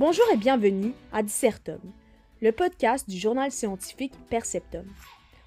Bonjour 0.00 0.24
et 0.32 0.38
bienvenue 0.38 0.94
à 1.12 1.22
Dissertum, 1.22 1.78
le 2.40 2.52
podcast 2.52 3.06
du 3.06 3.18
journal 3.18 3.52
scientifique 3.52 4.14
Perceptum. 4.30 4.86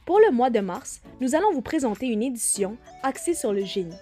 Pour 0.05 0.19
le 0.19 0.29
mois 0.29 0.51
de 0.51 0.59
mars, 0.59 1.01
nous 1.21 1.33
allons 1.33 1.51
vous 1.51 1.63
présenter 1.63 2.05
une 2.05 2.21
édition 2.21 2.77
axée 3.01 3.33
sur 3.33 3.51
le 3.51 3.65
génie. 3.65 3.97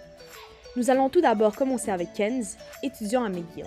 Nous 0.75 0.89
allons 0.89 1.07
tout 1.07 1.21
d'abord 1.21 1.55
commencer 1.55 1.89
avec 1.89 2.11
Kenz, 2.11 2.57
étudiant 2.84 3.23
à 3.23 3.29
McGill. 3.29 3.66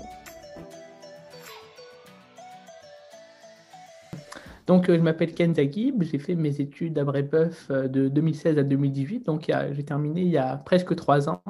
Donc, 4.67 4.89
euh, 4.89 4.97
je 4.97 5.03
m'appelle 5.03 5.35
Ken 5.35 5.55
Zagib, 5.55 6.03
j'ai 6.03 6.19
fait 6.19 6.35
mes 6.35 6.61
études 6.61 6.99
à 6.99 7.05
Brébeuf 7.05 7.67
euh, 7.71 7.87
de 7.87 8.09
2016 8.09 8.59
à 8.59 8.63
2018, 8.63 9.27
donc 9.27 9.53
j'ai 9.73 9.85
terminé 9.85 10.23
il 10.23 10.29
y 10.29 10.39
a 10.39 10.57
presque 10.57 10.95
trois 10.97 11.29
ans. 11.29 11.43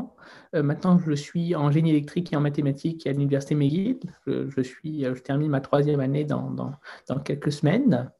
Euh, 0.54 0.62
maintenant, 0.62 0.98
je 0.98 1.12
suis 1.12 1.54
en 1.54 1.70
génie 1.70 1.90
électrique 1.90 2.32
et 2.32 2.36
en 2.36 2.40
mathématiques 2.40 3.06
à 3.06 3.12
l'Université 3.12 3.54
McGill. 3.54 4.00
Je, 4.26 4.60
suis, 4.62 5.04
je 5.04 5.22
termine 5.22 5.50
ma 5.50 5.60
troisième 5.60 6.00
année 6.00 6.24
dans, 6.24 6.50
dans, 6.50 6.72
dans 7.08 7.20
quelques 7.20 7.52
semaines. 7.52 8.10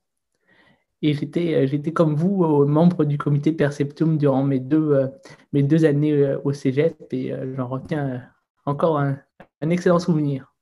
Et 1.03 1.13
j'étais, 1.13 1.67
j'étais 1.67 1.93
comme 1.93 2.15
vous, 2.15 2.65
membre 2.65 3.05
du 3.05 3.19
comité 3.19 3.53
Perceptum 3.53 4.17
durant 4.17 4.43
mes 4.43 4.61
deux, 4.61 5.11
mes 5.53 5.63
deux 5.63 5.85
années 5.85 6.35
au 6.45 6.53
cégep 6.53 6.97
et 7.13 7.35
j'en 7.57 7.69
retiens 7.69 8.23
encore 8.65 8.99
un, 8.99 9.19
un 9.61 9.71
excellent 9.71 9.99
souvenir. 9.99 10.54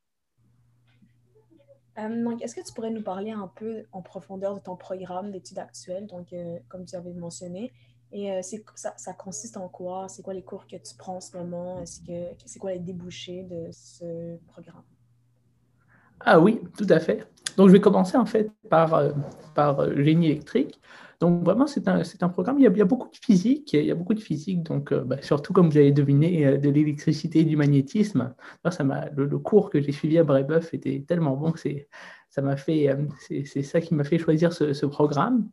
Euh, 1.99 2.25
donc, 2.25 2.43
est-ce 2.43 2.55
que 2.55 2.61
tu 2.61 2.73
pourrais 2.73 2.91
nous 2.91 3.03
parler 3.03 3.31
un 3.31 3.51
peu 3.55 3.85
en 3.93 4.03
profondeur 4.03 4.55
de 4.55 4.61
ton 4.61 4.77
programme 4.77 5.31
d'études 5.31 5.59
actuelles, 5.59 6.07
donc, 6.07 6.33
euh, 6.33 6.59
comme 6.69 6.85
tu 6.85 6.97
avais 6.97 7.13
mentionné, 7.13 7.73
et 8.13 8.33
euh, 8.33 8.41
ça, 8.43 9.13
consiste 9.15 9.57
en 9.57 9.69
quoi? 9.69 10.09
C'est 10.09 10.23
quoi 10.23 10.35
les 10.35 10.43
cours 10.43 10.67
que 10.67 10.77
tu 10.77 10.95
prends 10.97 11.17
en 11.17 11.21
ce 11.21 11.37
moment? 11.37 11.83
C'est 11.85 12.59
quoi 12.59 12.73
les 12.73 12.79
débouchés 12.79 13.45
de 13.45 13.69
ce 13.73 14.37
programme? 14.49 14.83
Ah 16.21 16.39
oui, 16.39 16.61
tout 16.77 16.87
à 16.89 17.01
fait. 17.01 17.27
Donc, 17.57 17.69
je 17.69 17.73
vais 17.73 17.81
commencer 17.81 18.17
en 18.17 18.27
fait 18.27 18.51
par, 18.69 19.03
par 19.55 19.95
génie 19.97 20.27
électrique. 20.27 20.81
Donc 21.23 21.45
vraiment, 21.45 21.69
c'est 21.69 21.87
un, 21.87 22.03
un, 22.21 22.29
programme, 22.29 22.59
il 22.59 22.65
y, 22.65 22.81
a, 22.81 22.85
beaucoup 22.85 23.09
de 23.09 23.17
physique, 23.17 23.75
il 23.75 23.85
y 23.85 23.93
a 23.93 23.95
beaucoup 23.95 24.13
de 24.13 24.19
physique, 24.19 24.65
donc 24.65 24.91
euh, 24.91 25.05
bah, 25.05 25.23
surtout 25.23 25.53
comme 25.53 25.71
vous 25.71 25.77
avez 25.77 25.93
deviné, 25.93 26.45
euh, 26.45 26.59
de 26.59 26.69
l'électricité 26.69 27.39
et 27.39 27.45
du 27.45 27.57
magnétisme. 27.57 28.35
ça 28.69 28.83
le, 29.15 29.27
le, 29.27 29.39
cours 29.39 29.71
que 29.71 29.81
j'ai 29.81 29.93
suivi 29.93 30.19
à 30.19 30.25
Brébeuf 30.25 30.75
était 30.75 31.05
tellement 31.07 31.37
bon 31.37 31.53
que 31.53 31.61
ça 32.29 32.43
m'a 32.43 32.57
fait, 32.57 32.89
euh, 32.89 33.07
c'est 33.45 33.63
ça 33.63 33.81
qui 33.81 33.95
m'a 33.95 34.03
fait 34.03 34.19
choisir 34.19 34.53
ce, 34.53 34.85
programme. 34.85 35.49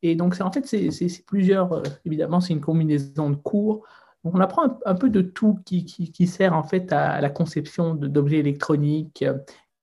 Et 0.00 0.14
donc, 0.14 0.34
en 0.40 0.50
fait, 0.50 0.64
c'est 0.64 1.26
plusieurs, 1.26 1.82
évidemment, 2.06 2.40
c'est 2.40 2.54
une 2.54 2.62
combinaison 2.62 3.28
de 3.28 3.36
cours. 3.36 3.86
Donc, 4.24 4.34
on 4.34 4.40
apprend 4.40 4.78
un, 4.86 4.94
peu 4.94 5.10
de 5.10 5.20
tout 5.20 5.58
qui, 5.66 5.84
qui, 5.84 6.26
sert 6.26 6.54
en 6.54 6.62
fait 6.62 6.90
à 6.90 7.20
la 7.20 7.28
conception 7.28 7.94
d'objets 7.94 8.38
électroniques 8.38 9.26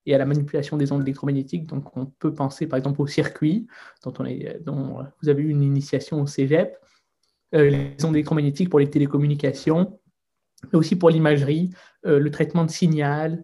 et 0.05 0.13
à 0.13 0.17
la 0.17 0.25
manipulation 0.25 0.77
des 0.77 0.91
ondes 0.91 1.03
électromagnétiques. 1.03 1.67
Donc, 1.67 1.95
on 1.95 2.05
peut 2.05 2.33
penser 2.33 2.67
par 2.67 2.77
exemple 2.77 3.01
au 3.01 3.07
circuit, 3.07 3.67
dont, 4.03 5.05
vous 5.21 5.29
avez 5.29 5.43
eu 5.43 5.49
une 5.49 5.63
initiation 5.63 6.21
au 6.21 6.27
cégep, 6.27 6.77
euh, 7.55 7.69
les 7.69 8.05
ondes 8.05 8.15
électromagnétiques 8.15 8.69
pour 8.69 8.79
les 8.79 8.89
télécommunications, 8.89 9.99
mais 10.71 10.79
aussi 10.79 10.95
pour 10.95 11.09
l'imagerie, 11.09 11.71
euh, 12.05 12.19
le 12.19 12.31
traitement 12.31 12.65
de 12.65 12.71
signal, 12.71 13.43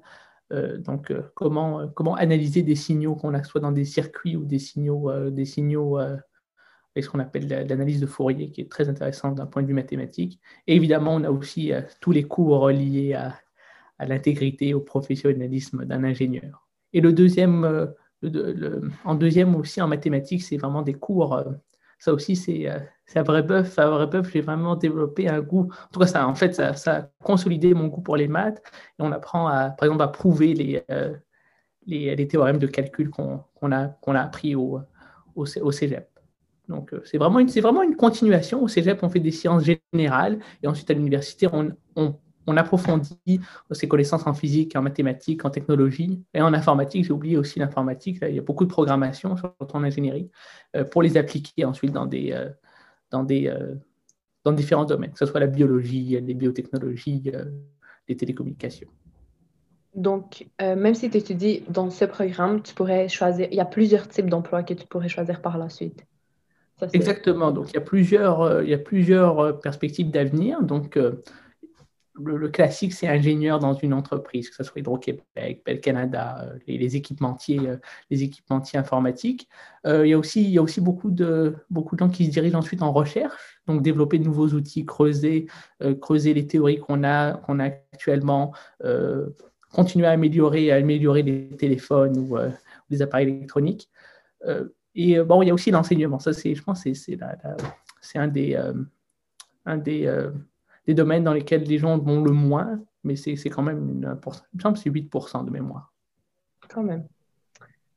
euh, 0.51 0.77
donc 0.79 1.13
comment, 1.35 1.88
comment 1.89 2.16
analyser 2.16 2.63
des 2.63 2.75
signaux 2.75 3.16
qu'on 3.16 3.33
a 3.35 3.44
soit 3.44 3.61
dans 3.61 3.71
des 3.71 3.85
circuits 3.85 4.35
ou 4.35 4.45
des 4.45 4.59
signaux, 4.59 5.11
des 5.29 5.45
signaux 5.45 5.97
avec 5.97 7.03
ce 7.03 7.09
qu'on 7.09 7.19
appelle 7.19 7.47
l'analyse 7.47 8.01
de 8.01 8.07
Fourier, 8.07 8.49
qui 8.49 8.61
est 8.61 8.71
très 8.71 8.89
intéressante 8.89 9.35
d'un 9.35 9.45
point 9.45 9.61
de 9.61 9.67
vue 9.67 9.75
mathématique. 9.75 10.41
Et 10.66 10.75
évidemment, 10.75 11.13
on 11.13 11.23
a 11.23 11.29
aussi 11.29 11.71
tous 12.01 12.11
les 12.11 12.23
cours 12.23 12.69
liés 12.69 13.13
à 13.13 13.35
à 14.00 14.05
l'intégrité, 14.05 14.73
au 14.73 14.80
professionnalisme 14.80 15.86
d'un 15.86 16.03
ingénieur. 16.03 16.67
Et 16.94 17.02
le 17.02 17.14
deuxième, 17.14 17.66
euh, 17.66 18.81
en 19.03 19.16
deuxième 19.16 19.56
aussi 19.56 19.81
en 19.81 19.88
mathématiques, 19.88 20.44
c'est 20.44 20.58
vraiment 20.58 20.81
des 20.81 20.94
cours. 20.94 21.35
Euh, 21.35 21.44
ça 22.00 22.13
aussi, 22.13 22.38
c'est 22.38 22.69
euh, 22.69 23.22
vrai 23.23 23.44
bœuf. 23.44 23.78
À 23.78 23.90
vrai 23.90 24.07
bœuf, 24.07 24.31
j'ai 24.31 24.41
vraiment 24.41 24.75
développé 24.78 25.28
un 25.28 25.41
goût. 25.41 25.69
En 25.72 25.91
tout 25.91 26.00
cas, 26.00 26.07
ça, 26.07 26.28
en 26.28 26.34
fait, 26.34 26.56
ça, 26.56 26.96
a 26.96 27.01
consolidé 27.22 27.73
mon 27.73 27.88
goût 27.88 28.01
pour 28.01 28.16
les 28.16 28.29
maths. 28.29 28.63
On 29.00 29.12
apprend, 29.12 29.47
à, 29.47 29.69
par 29.69 29.88
exemple, 29.88 30.03
à 30.03 30.07
prouver 30.07 30.53
les, 30.53 30.81
les, 31.85 32.16
les 32.16 32.28
théorèmes 32.28 32.57
de 32.57 32.68
calcul 32.68 33.09
qu'on 33.09 33.72
a, 33.72 33.88
qu'on 33.88 34.16
a 34.16 34.22
appris 34.22 34.56
au, 34.56 34.79
au, 35.35 35.46
cégep. 35.46 36.07
Donc, 36.69 36.96
c'est 37.03 37.18
vraiment, 37.18 37.40
une, 37.40 37.50
vraiment 37.50 37.84
une 37.84 37.97
continuation. 37.97 38.63
Au 38.63 38.69
cégep, 38.69 39.03
on 39.03 39.09
fait 39.09 39.19
des 39.19 39.31
sciences 39.31 39.63
générales 39.94 40.40
et 40.63 40.68
ensuite 40.68 40.90
à 40.90 40.94
l'université, 40.94 41.50
on 41.52 42.16
on 42.49 42.57
approfondit 42.57 43.39
ses 43.71 43.87
connaissances 43.87 44.25
en 44.25 44.33
physique, 44.33 44.75
en 44.75 44.81
mathématiques, 44.81 45.45
en 45.45 45.51
technologie 45.51 46.23
et 46.33 46.41
en 46.41 46.53
informatique. 46.53 47.05
J'ai 47.05 47.13
oublié 47.13 47.37
aussi 47.37 47.59
l'informatique. 47.59 48.17
Il 48.27 48.35
y 48.35 48.39
a 48.39 48.41
beaucoup 48.41 48.65
de 48.65 48.71
programmation, 48.71 49.37
surtout 49.37 49.75
en 49.75 49.83
ingénierie, 49.83 50.31
euh, 50.75 50.83
pour 50.83 51.03
les 51.03 51.15
appliquer 51.15 51.63
ensuite 51.63 51.91
dans, 51.91 52.07
des, 52.07 52.31
euh, 52.31 52.49
dans, 53.11 53.23
des, 53.23 53.47
euh, 53.47 53.75
dans 54.43 54.51
différents 54.51 54.85
domaines, 54.85 55.11
que 55.11 55.19
ce 55.19 55.27
soit 55.27 55.39
la 55.39 55.47
biologie, 55.47 56.19
les 56.19 56.33
biotechnologies, 56.33 57.31
les 58.07 58.17
télécommunications. 58.17 58.89
Donc, 59.95 60.47
même 60.59 60.95
si 60.95 61.09
tu 61.09 61.17
étudies 61.17 61.63
dans 61.67 61.89
ce 61.89 62.05
programme, 62.05 62.61
tu 62.61 62.73
pourrais 62.73 63.09
choisir, 63.09 63.47
il 63.51 63.57
y 63.57 63.59
a 63.59 63.66
plusieurs 63.66 64.07
types 64.07 64.29
d'emplois 64.29 64.63
que 64.63 64.73
tu 64.73 64.85
pourrais 64.87 65.09
choisir 65.09 65.41
par 65.41 65.57
la 65.57 65.69
suite. 65.69 66.05
Exactement. 66.93 67.51
Donc, 67.51 67.71
il 67.71 67.73
y 67.73 67.77
a 67.77 67.81
plusieurs, 67.81 68.61
il 68.61 68.69
y 68.69 68.73
a 68.73 68.77
plusieurs 68.77 69.59
perspectives 69.59 70.09
d'avenir. 70.09 70.61
Donc, 70.63 70.97
le, 72.24 72.50
classique, 72.50 72.94
c'est 72.94 73.07
ingénieur 73.07 73.59
dans 73.59 73.74
une 73.74 73.94
entreprise, 73.94 74.50
que 74.50 74.56
ce 74.56 74.63
soit 74.63 74.80
Hydro-Québec, 74.80 75.63
Bell 75.66 75.81
Canada, 75.81 76.41
euh, 76.44 76.59
les, 76.68 76.96
équipementiers, 76.96 77.59
euh, 77.59 77.78
les 78.09 78.24
équipementiers 78.24 78.80
informatiques. 78.80 79.47
Euh, 79.85 80.06
il, 80.06 80.09
y 80.09 80.13
a 80.13 80.62
aussi, 80.62 80.81
beaucoup 80.81 81.12
de, 81.12 81.56
beaucoup 81.69 81.96
de 81.96 82.00
gens 82.00 82.09
qui 82.09 82.25
se 82.25 82.31
dirigent 82.31 82.58
ensuite 82.58 82.81
en 82.81 82.91
recherche, 82.91 83.62
donc 83.68 83.81
développer 83.81 84.19
de 84.19 84.24
nouveaux 84.24 84.50
outils, 84.50 84.85
creuser, 84.85 85.47
creuser 86.02 86.34
les 86.34 86.47
théories 86.47 86.79
qu'on 86.79 87.03
a, 87.03 87.34
qu'on 87.34 87.59
a 87.59 87.66
actuellement, 87.66 88.53
continuer 89.72 90.08
à 90.08 90.12
améliorer, 90.12 90.72
à 90.72 90.75
améliorer 90.75 91.24
les 91.24 91.50
téléphones 91.56 92.18
ou 92.18 92.38
les 92.90 93.02
appareils 93.02 93.29
électroniques. 93.29 93.90
et 94.96 95.19
bon, 95.22 95.41
il 95.41 95.47
y 95.47 95.52
a 95.52 95.53
aussi 95.53 95.72
l'enseignement. 95.72 96.19
Ça, 96.19 96.31
je 96.31 96.62
pense, 96.62 96.84
c'est, 96.84 96.94
c'est 96.94 98.19
un 98.19 98.28
des, 98.28 98.58
un 99.66 99.78
des 99.78 100.29
des 100.89 100.95
domaines 100.95 101.23
dans 101.23 101.33
lesquels 101.33 101.61
les 101.61 101.77
gens 101.77 102.00
vont 102.00 102.23
le 102.23 102.31
moins, 102.31 102.81
mais 103.03 103.16
c'est 103.16 103.35
quand 103.51 103.61
même 103.61 103.77
une, 103.88 104.19
il 104.55 104.69
me 104.69 104.75
c'est 104.75 104.89
8% 104.89 105.45
de 105.45 105.51
mémoire. 105.51 105.94
Quand 106.67 106.81
même. 106.81 107.07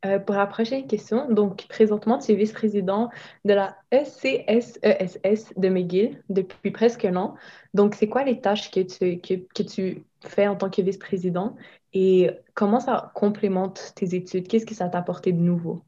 Euh, 0.05 0.19
pour 0.19 0.35
la 0.35 0.47
prochaine 0.47 0.87
question, 0.87 1.33
donc 1.33 1.67
présentement, 1.69 2.19
tu 2.19 2.33
es 2.33 2.35
vice-président 2.35 3.09
de 3.47 3.55
la 3.55 3.79
ECSESS 3.93 4.79
e 4.85 5.59
de 5.59 5.69
McGill 5.71 6.23
depuis 6.29 6.71
presque 6.71 7.07
un 7.07 7.17
an. 7.17 7.35
Donc, 7.73 7.95
c'est 7.95 8.11
quoi 8.11 8.25
les 8.25 8.43
tâches 8.43 8.71
que 8.71 8.81
tu, 8.81 9.21
que, 9.21 9.35
que 9.55 9.63
tu 9.63 10.05
fais 10.21 10.47
en 10.47 10.57
tant 10.57 10.69
que 10.69 10.83
vice-président 10.83 11.57
et 11.95 12.31
comment 12.53 12.81
ça 12.81 13.11
complémente 13.15 13.95
tes 13.97 14.15
études? 14.15 14.49
Qu'est-ce 14.49 14.67
que 14.67 14.75
ça 14.75 14.91
t'a 14.91 14.99
apporté 14.99 15.33
de 15.33 15.41
nouveau? 15.41 15.83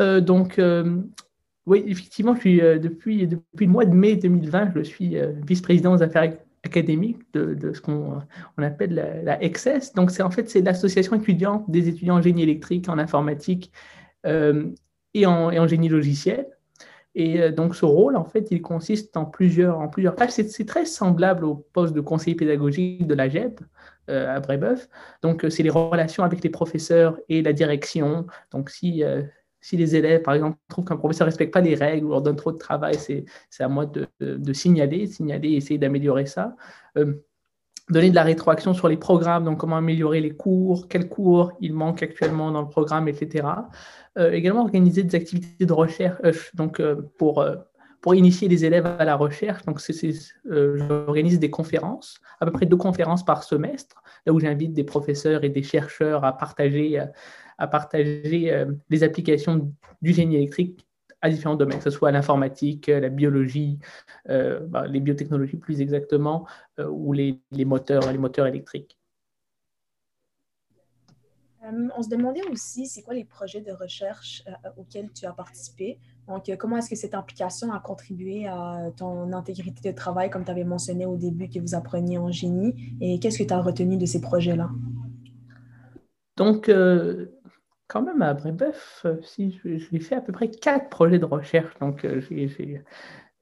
Euh, 0.00 0.20
donc, 0.20 0.58
euh, 0.58 1.00
oui, 1.66 1.82
effectivement, 1.86 2.34
euh, 2.44 2.78
depuis, 2.78 3.26
depuis 3.26 3.66
le 3.66 3.72
mois 3.72 3.86
de 3.86 3.94
mai 3.94 4.16
2020, 4.16 4.72
je 4.76 4.82
suis 4.82 5.16
euh, 5.18 5.32
vice-président 5.46 5.96
des 5.96 6.02
affaires 6.02 6.30
académiques 6.62 7.22
de, 7.32 7.72
ce 7.72 7.80
qu'on 7.80 8.20
on 8.58 8.62
appelle 8.62 8.94
la, 8.94 9.22
la. 9.38 9.38
Donc, 9.94 10.10
c'est 10.10 10.22
en 10.22 10.30
fait 10.30 10.52
l'association 10.54 11.16
étudiante 11.16 11.70
des 11.70 11.88
étudiants 11.88 12.16
en 12.16 12.22
génie 12.22 12.42
électrique, 12.42 12.88
en 12.88 12.98
informatique 12.98 13.72
euh, 14.26 14.66
et, 15.14 15.26
en, 15.26 15.66
génie 15.66 15.88
logiciel. 15.88 16.46
Et 17.14 17.50
donc, 17.52 17.76
ce 17.76 17.84
rôle, 17.84 18.16
en 18.16 18.24
fait, 18.24 18.48
il 18.50 18.60
consiste 18.60 19.16
en 19.16 19.24
plusieurs, 19.24 19.78
en 19.78 19.88
plusieurs 19.88 20.16
tâches. 20.16 20.32
C'est 20.32 20.66
très 20.66 20.84
semblable 20.84 21.44
au 21.44 21.54
poste 21.54 21.94
de 21.94 22.00
conseiller 22.00 22.34
pédagogique 22.34 23.06
de 23.06 23.14
la 23.14 23.28
GEP 23.28 23.60
à 24.08 24.40
Brébeuf. 24.40 24.88
Donc, 25.22 25.46
c'est 25.48 25.62
les 25.62 25.70
relations 25.70 26.24
avec 26.24 26.42
les 26.42 26.50
professeurs 26.50 27.16
et 27.28 27.40
la 27.40 27.52
direction. 27.52 28.26
Donc, 28.50 28.68
si 28.68 29.04
si 29.64 29.78
les 29.78 29.96
élèves, 29.96 30.20
par 30.20 30.34
exemple, 30.34 30.58
trouvent 30.68 30.84
qu'un 30.84 30.98
professeur 30.98 31.26
ne 31.26 31.30
respecte 31.30 31.50
pas 31.50 31.62
les 31.62 31.74
règles 31.74 32.04
ou 32.04 32.10
leur 32.10 32.20
donne 32.20 32.36
trop 32.36 32.52
de 32.52 32.58
travail, 32.58 32.96
c'est 32.96 33.24
à 33.60 33.66
moi 33.66 33.86
de, 33.86 34.52
signaler, 34.52 35.06
signaler 35.06 35.52
essayer 35.52 35.78
d'améliorer 35.78 36.26
ça. 36.26 36.54
Euh, 36.98 37.14
donner 37.88 38.10
de 38.10 38.14
la 38.14 38.24
rétroaction 38.24 38.74
sur 38.74 38.88
les 38.88 38.98
programmes, 38.98 39.44
donc 39.44 39.56
comment 39.56 39.78
améliorer 39.78 40.20
les 40.20 40.36
cours, 40.36 40.86
quels 40.86 41.08
cours 41.08 41.52
il 41.60 41.72
manque 41.72 42.02
actuellement 42.02 42.52
dans 42.52 42.60
le 42.60 42.68
programme, 42.68 43.08
etc. 43.08 43.48
Euh, 44.18 44.32
également 44.32 44.60
organiser 44.60 45.02
des 45.02 45.14
activités 45.16 45.64
de 45.64 45.72
recherche 45.72 46.20
euh, 46.26 46.32
donc, 46.52 46.82
pour, 47.16 47.42
pour 48.04 48.14
initier 48.14 48.48
les 48.48 48.66
élèves 48.66 48.84
à 48.84 49.02
la 49.06 49.16
recherche. 49.16 49.64
Donc, 49.64 49.80
j'organise 50.44 51.38
des 51.38 51.48
conférences, 51.48 52.20
à 52.38 52.44
peu 52.44 52.52
près 52.52 52.66
deux 52.66 52.76
conférences 52.76 53.24
par 53.24 53.42
semestre, 53.42 54.02
là 54.26 54.34
où 54.34 54.40
j'invite 54.40 54.74
des 54.74 54.84
professeurs 54.84 55.42
et 55.42 55.48
des 55.48 55.62
chercheurs 55.62 56.22
à 56.22 56.36
partager 56.36 57.02
partager 57.70 58.52
euh, 58.52 58.66
les 58.90 59.04
applications 59.04 59.72
du 60.02 60.12
génie 60.12 60.36
électrique 60.36 60.86
à 61.22 61.30
différents 61.30 61.54
domaines, 61.54 61.78
que 61.78 61.84
ce 61.84 61.88
soit 61.88 62.10
l'informatique, 62.10 62.88
la 62.88 63.08
biologie, 63.08 63.78
euh, 64.28 64.60
bah, 64.60 64.86
les 64.86 65.00
biotechnologies 65.00 65.56
plus 65.56 65.80
exactement, 65.80 66.46
euh, 66.80 66.86
ou 66.86 67.14
les, 67.14 67.40
moteurs, 67.64 68.06
électriques. 68.46 68.98
Euh, 71.64 71.88
on 71.96 72.02
se 72.02 72.08
demandait 72.08 72.46
aussi, 72.50 72.86
c'est 72.86 73.02
quoi 73.02 73.14
les 73.14 73.24
projets 73.24 73.60
de 73.60 73.72
recherche 73.72 74.42
euh, 74.46 74.70
auxquels 74.76 75.10
tu 75.12 75.24
as 75.26 75.32
participé? 75.32 75.98
Donc, 76.28 76.48
euh, 76.48 76.56
comment 76.56 76.78
est-ce 76.78 76.90
que 76.90 76.96
cette 76.96 77.14
implication 77.14 77.72
a 77.72 77.80
contribué 77.80 78.46
à 78.46 78.90
ton 78.96 79.32
intégrité 79.32 79.92
de 79.92 79.96
travail, 79.96 80.30
comme 80.30 80.44
tu 80.44 80.50
avais 80.50 80.64
mentionné 80.64 81.06
au 81.06 81.16
début 81.16 81.48
que 81.48 81.58
vous 81.60 81.74
appreniez 81.74 82.18
en 82.18 82.30
génie, 82.30 82.96
et 83.00 83.18
qu'est-ce 83.20 83.38
que 83.38 83.44
tu 83.44 83.52
as 83.52 83.60
retenu 83.60 83.96
de 83.96 84.06
ces 84.06 84.20
projets-là? 84.20 84.70
Donc, 86.36 86.70
quand 87.86 88.02
même, 88.02 88.22
à 88.22 88.34
Brébeuf, 88.34 89.06
si 89.22 89.60
j'ai 89.62 90.00
fait 90.00 90.16
à 90.16 90.20
peu 90.20 90.32
près 90.32 90.50
quatre 90.50 90.88
projets 90.88 91.18
de 91.18 91.26
recherche, 91.26 91.78
donc 91.78 92.06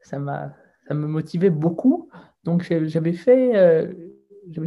ça 0.00 0.18
m'a 0.18 0.52
ça 0.88 0.94
me 0.94 1.06
motivait 1.06 1.50
beaucoup. 1.50 2.10
Donc, 2.44 2.64
j'avais 2.86 3.12
fait, 3.12 3.88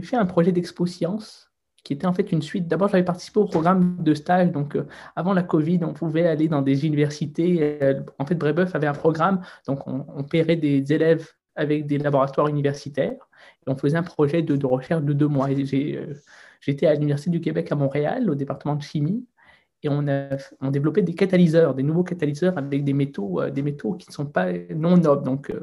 fait 0.02 0.16
un 0.16 0.26
projet 0.26 0.52
d'expo 0.52 0.86
science 0.86 1.52
qui 1.86 1.94
était 1.94 2.08
en 2.08 2.14
fait 2.14 2.32
une 2.32 2.42
suite. 2.42 2.68
D'abord, 2.68 2.90
j'avais 2.90 3.06
participé 3.06 3.40
au 3.40 3.46
programme 3.46 3.98
de 4.02 4.14
stage. 4.16 4.52
Donc, 4.52 4.76
euh, 4.76 4.88
avant 5.16 5.34
la 5.34 5.44
Covid, 5.44 5.80
on 5.84 5.94
pouvait 5.94 6.28
aller 6.28 6.48
dans 6.50 6.64
des 6.64 6.86
universités. 6.86 7.80
Euh, 7.82 8.02
en 8.18 8.26
fait, 8.26 8.34
Brébeuf 8.36 8.74
avait 8.76 8.88
un 8.88 8.94
programme. 8.94 9.42
Donc, 9.68 9.88
on, 9.88 10.04
on 10.16 10.24
paierait 10.24 10.56
des 10.56 10.92
élèves 10.92 11.30
avec 11.56 11.86
des 11.86 12.00
laboratoires 12.00 12.48
universitaires. 12.48 13.30
Et 13.66 13.70
on 13.70 13.76
faisait 13.76 13.98
un 13.98 14.04
projet 14.04 14.42
de, 14.42 14.66
recherche 14.66 15.04
de 15.04 15.14
deux 15.14 15.28
mois. 15.28 15.48
Euh, 15.50 16.14
j'étais 16.60 16.88
à 16.88 16.96
l'Université 16.96 17.30
du 17.30 17.40
Québec 17.40 17.72
à 17.72 17.76
Montréal, 17.76 18.32
au 18.32 18.36
département 18.36 18.76
de 18.76 18.82
chimie. 18.82 19.24
Et 19.84 19.90
on 19.90 20.08
a 20.08 20.30
on 20.62 20.72
développait 20.72 21.04
des 21.04 21.14
catalyseurs, 21.14 21.76
des 21.76 21.84
nouveaux 21.84 22.04
catalyseurs 22.04 22.58
avec 22.58 22.84
des 22.84 22.94
métaux, 22.94 23.48
des 23.52 23.62
métaux 23.62 23.94
qui 23.94 24.10
ne 24.10 24.14
sont 24.14 24.26
pas 24.26 24.48
non 24.76 24.98
nobles. 24.98 25.24
Donc, 25.24 25.54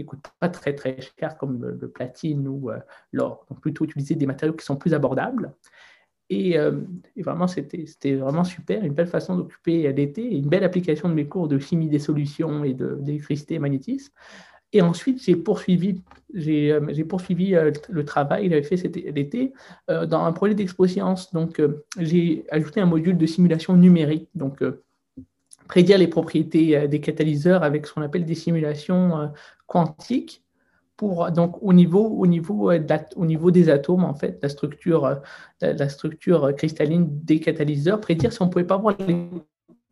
qui 0.00 0.06
ne 0.06 0.08
coûtent 0.08 0.32
pas 0.38 0.48
très 0.48 0.74
très 0.74 0.98
cher 1.00 1.36
comme 1.36 1.62
le, 1.62 1.88
platine 1.88 2.46
ou 2.48 2.70
euh, 2.70 2.78
l'or. 3.12 3.46
Donc 3.48 3.60
plutôt 3.60 3.84
utiliser 3.84 4.14
des 4.14 4.26
matériaux 4.26 4.54
qui 4.54 4.64
sont 4.64 4.76
plus 4.76 4.94
abordables. 4.94 5.52
Et, 6.28 6.56
euh, 6.56 6.80
vraiment, 7.16 7.48
c'était 7.48 8.14
vraiment 8.14 8.44
super, 8.44 8.84
une 8.84 8.92
belle 8.92 9.08
façon 9.08 9.36
d'occuper 9.36 9.92
l'été, 9.92 10.22
une 10.36 10.48
belle 10.48 10.62
application 10.62 11.08
de 11.08 11.14
mes 11.14 11.26
cours 11.26 11.48
de 11.48 11.58
chimie 11.58 11.88
des 11.88 11.98
solutions 11.98 12.62
et 12.62 12.74
d'électricité 12.74 13.54
et 13.54 13.58
magnétisme. 13.58 14.12
Et 14.72 14.82
ensuite, 14.82 15.20
j'ai 15.20 15.34
poursuivi, 15.34 16.00
j'ai 16.32 16.72
euh, 16.72 17.04
poursuivi 17.04 17.56
le 17.88 18.04
travail 18.04 18.44
que 18.44 18.50
j'avais 18.50 18.62
fait 18.62 18.76
cet 18.76 18.94
l'été 18.94 19.52
dans 19.88 20.24
un 20.24 20.32
projet 20.32 20.54
d'expo 20.54 20.86
Donc, 21.32 21.60
j'ai 21.98 22.44
ajouté 22.50 22.80
un 22.80 22.86
module 22.86 23.18
de 23.18 23.26
simulation 23.26 23.76
numérique. 23.76 24.28
Prédire 25.70 25.98
les 25.98 26.08
propriétés 26.08 26.76
euh, 26.76 26.88
des 26.88 27.00
catalyseurs 27.00 27.62
avec 27.62 27.86
ce 27.86 27.94
qu'on 27.94 28.02
appelle 28.02 28.24
des 28.24 28.34
simulations 28.34 29.16
euh, 29.16 29.26
quantiques 29.68 30.42
pour 30.96 31.30
donc 31.30 31.62
au 31.62 31.72
niveau 31.72 32.04
au 32.08 32.26
niveau 32.26 32.72
euh, 32.72 32.98
au 33.14 33.24
niveau 33.24 33.52
des 33.52 33.70
atomes 33.70 34.04
en 34.04 34.14
fait 34.14 34.40
la 34.42 34.48
structure 34.48 35.20
la 35.60 35.88
structure 35.88 36.52
cristalline 36.56 37.06
des 37.24 37.38
catalyseurs 37.38 38.00
prédire 38.00 38.32
si 38.32 38.42
on 38.42 38.48
pouvait 38.48 38.64
pas 38.64 38.78
voir 38.78 38.96
les 39.06 39.28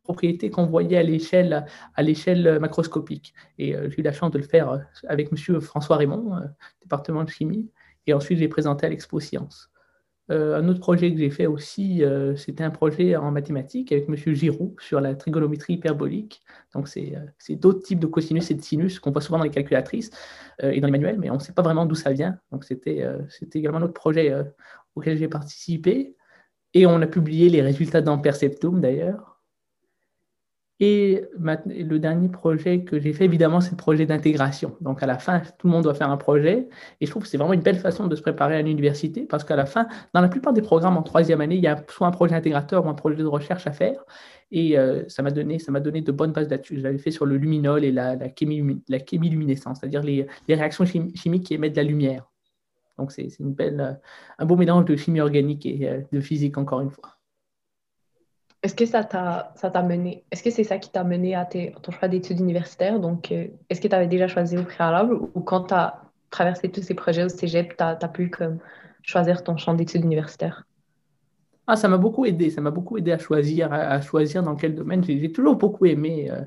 propriétés 0.02 0.50
qu'on 0.50 0.66
voyait 0.66 0.98
à 0.98 1.02
l'échelle 1.04 1.64
à 1.94 2.02
l'échelle 2.02 2.58
macroscopique. 2.58 3.32
Et 3.58 3.74
j'ai 3.90 4.00
eu 4.00 4.02
la 4.02 4.12
chance 4.12 4.32
de 4.32 4.38
le 4.38 4.44
faire 4.44 4.80
avec 5.06 5.30
monsieur 5.30 5.60
François 5.60 5.96
Raymond 5.96 6.24
département 6.82 7.24
de 7.24 7.30
chimie 7.30 7.70
et 8.06 8.12
ensuite 8.14 8.38
j'ai 8.38 8.48
présenté 8.48 8.84
à 8.84 8.88
l'Expo 8.88 9.20
Science 9.20 9.70
euh, 10.30 10.58
un 10.58 10.68
autre 10.68 10.80
projet 10.80 11.12
que 11.12 11.18
j'ai 11.18 11.30
fait 11.30 11.46
aussi, 11.46 12.04
euh, 12.04 12.36
c'était 12.36 12.64
un 12.64 12.70
projet 12.70 13.16
en 13.16 13.30
mathématiques 13.30 13.92
avec 13.92 14.08
M. 14.08 14.16
Giroux 14.34 14.76
sur 14.78 15.00
la 15.00 15.14
trigonométrie 15.14 15.74
hyperbolique. 15.74 16.42
Donc, 16.74 16.88
c'est 16.88 17.14
euh, 17.16 17.56
d'autres 17.56 17.82
types 17.82 17.98
de 17.98 18.06
cosinus 18.06 18.50
et 18.50 18.54
de 18.54 18.62
sinus 18.62 19.00
qu'on 19.00 19.10
voit 19.10 19.22
souvent 19.22 19.38
dans 19.38 19.44
les 19.44 19.50
calculatrices 19.50 20.10
et 20.60 20.80
dans 20.80 20.86
les 20.86 20.92
manuels, 20.92 21.18
mais 21.18 21.30
on 21.30 21.34
ne 21.34 21.38
sait 21.38 21.52
pas 21.52 21.62
vraiment 21.62 21.86
d'où 21.86 21.94
ça 21.94 22.12
vient. 22.12 22.38
Donc, 22.50 22.64
c'était 22.64 23.06
également 23.54 23.78
un 23.78 23.82
autre 23.82 23.94
projet 23.94 24.34
auquel 24.96 25.16
j'ai 25.16 25.28
participé. 25.28 26.16
Et 26.74 26.84
on 26.84 27.00
a 27.00 27.06
publié 27.06 27.48
les 27.48 27.62
résultats 27.62 28.02
dans 28.02 28.18
Perceptum 28.18 28.80
d'ailleurs. 28.80 29.37
Et 30.80 31.24
le 31.36 31.98
dernier 31.98 32.28
projet 32.28 32.84
que 32.84 33.00
j'ai 33.00 33.12
fait, 33.12 33.24
évidemment, 33.24 33.60
c'est 33.60 33.72
le 33.72 33.76
projet 33.76 34.06
d'intégration. 34.06 34.76
Donc, 34.80 35.02
à 35.02 35.06
la 35.06 35.18
fin, 35.18 35.40
tout 35.40 35.66
le 35.66 35.72
monde 35.72 35.82
doit 35.82 35.94
faire 35.94 36.10
un 36.10 36.16
projet. 36.16 36.68
Et 37.00 37.06
je 37.06 37.10
trouve 37.10 37.24
que 37.24 37.28
c'est 37.28 37.36
vraiment 37.36 37.52
une 37.52 37.62
belle 37.62 37.78
façon 37.80 38.06
de 38.06 38.14
se 38.14 38.22
préparer 38.22 38.56
à 38.56 38.62
l'université 38.62 39.26
parce 39.26 39.42
qu'à 39.42 39.56
la 39.56 39.66
fin, 39.66 39.88
dans 40.14 40.20
la 40.20 40.28
plupart 40.28 40.52
des 40.52 40.62
programmes 40.62 40.96
en 40.96 41.02
troisième 41.02 41.40
année, 41.40 41.56
il 41.56 41.64
y 41.64 41.66
a 41.66 41.84
soit 41.88 42.06
un 42.06 42.12
projet 42.12 42.36
intégrateur 42.36 42.86
ou 42.86 42.88
un 42.88 42.94
projet 42.94 43.16
de 43.16 43.24
recherche 43.24 43.66
à 43.66 43.72
faire. 43.72 44.04
Et 44.52 44.78
euh, 44.78 45.02
ça 45.08 45.22
m'a 45.22 45.32
donné, 45.32 45.58
donné 45.58 46.00
de 46.00 46.12
bonnes 46.12 46.32
bases 46.32 46.48
là-dessus. 46.48 46.80
J'avais 46.80 46.98
fait 46.98 47.10
sur 47.10 47.26
le 47.26 47.36
luminol 47.36 47.84
et 47.84 47.90
la, 47.90 48.14
la, 48.14 48.28
chémiluminescence, 48.34 49.78
c'est-à-dire 49.80 50.02
les, 50.02 50.26
les, 50.46 50.54
réactions 50.54 50.84
chimiques 50.86 51.44
qui 51.44 51.54
émettent 51.54 51.72
de 51.72 51.78
la 51.78 51.82
lumière. 51.82 52.30
Donc, 52.98 53.12
c'est 53.12 53.28
une 53.40 53.52
belle, 53.52 53.80
euh, 53.80 53.92
un 54.38 54.46
beau 54.46 54.56
mélange 54.56 54.84
de 54.84 54.96
chimie 54.96 55.20
organique 55.20 55.66
et 55.66 55.88
euh, 55.88 56.00
de 56.12 56.20
physique, 56.20 56.56
encore 56.56 56.80
une 56.80 56.90
fois. 56.90 57.17
Est-ce 58.62 58.74
que 58.74 58.86
ça 58.86 59.04
t'a 59.04 59.82
mené, 59.82 60.24
est-ce 60.32 60.42
que 60.42 60.50
c'est 60.50 60.64
ça 60.64 60.78
qui 60.78 60.90
t'a 60.90 61.04
mené 61.04 61.34
à, 61.36 61.44
ton 61.46 61.92
choix 61.92 62.08
d'études 62.08 62.40
universitaires? 62.40 62.98
Donc, 62.98 63.30
euh, 63.30 63.46
est-ce 63.70 63.80
que 63.80 63.86
tu 63.86 63.94
avais 63.94 64.08
déjà 64.08 64.26
choisi 64.26 64.58
au 64.58 64.64
préalable 64.64 65.14
ou 65.14 65.40
quand 65.40 65.64
tu 65.64 65.74
as 65.74 66.02
traversé 66.30 66.68
tous 66.68 66.82
ces 66.82 66.94
projets 66.94 67.24
au 67.24 67.28
cégep, 67.28 67.76
tu 67.76 67.84
as, 67.84 67.96
pu 68.08 68.30
comme, 68.30 68.58
choisir 69.02 69.44
ton 69.44 69.56
champ 69.56 69.74
d'études 69.74 70.04
universitaires? 70.04 70.64
Ah, 71.68 71.76
ça 71.76 71.88
m'a 71.88 71.98
beaucoup 71.98 72.24
aidé. 72.24 72.50
Ça 72.50 72.60
m'a 72.60 72.72
beaucoup 72.72 72.98
aidé 72.98 73.12
à 73.12 73.18
choisir, 73.18 73.72
à, 73.72 74.00
choisir 74.00 74.42
dans 74.42 74.56
quel 74.56 74.74
domaine. 74.74 75.04
J'ai 75.04 75.30
toujours 75.30 75.54
beaucoup 75.54 75.86
aimé, 75.86 76.28
euh, 76.30 76.42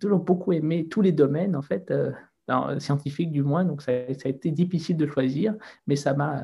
toujours 0.00 0.20
beaucoup 0.20 0.52
aimé 0.52 0.88
tous 0.88 1.02
les 1.02 1.12
domaines, 1.12 1.54
en 1.56 1.62
fait, 1.62 1.90
euh, 1.90 2.12
scientifiques 2.78 3.32
du 3.32 3.42
moins. 3.42 3.66
Donc, 3.66 3.82
ça, 3.82 3.92
ça, 4.14 4.26
a 4.26 4.28
été 4.30 4.50
difficile 4.50 4.96
de 4.96 5.06
choisir, 5.06 5.54
mais 5.86 5.96
ça 5.96 6.14
m'a 6.14 6.42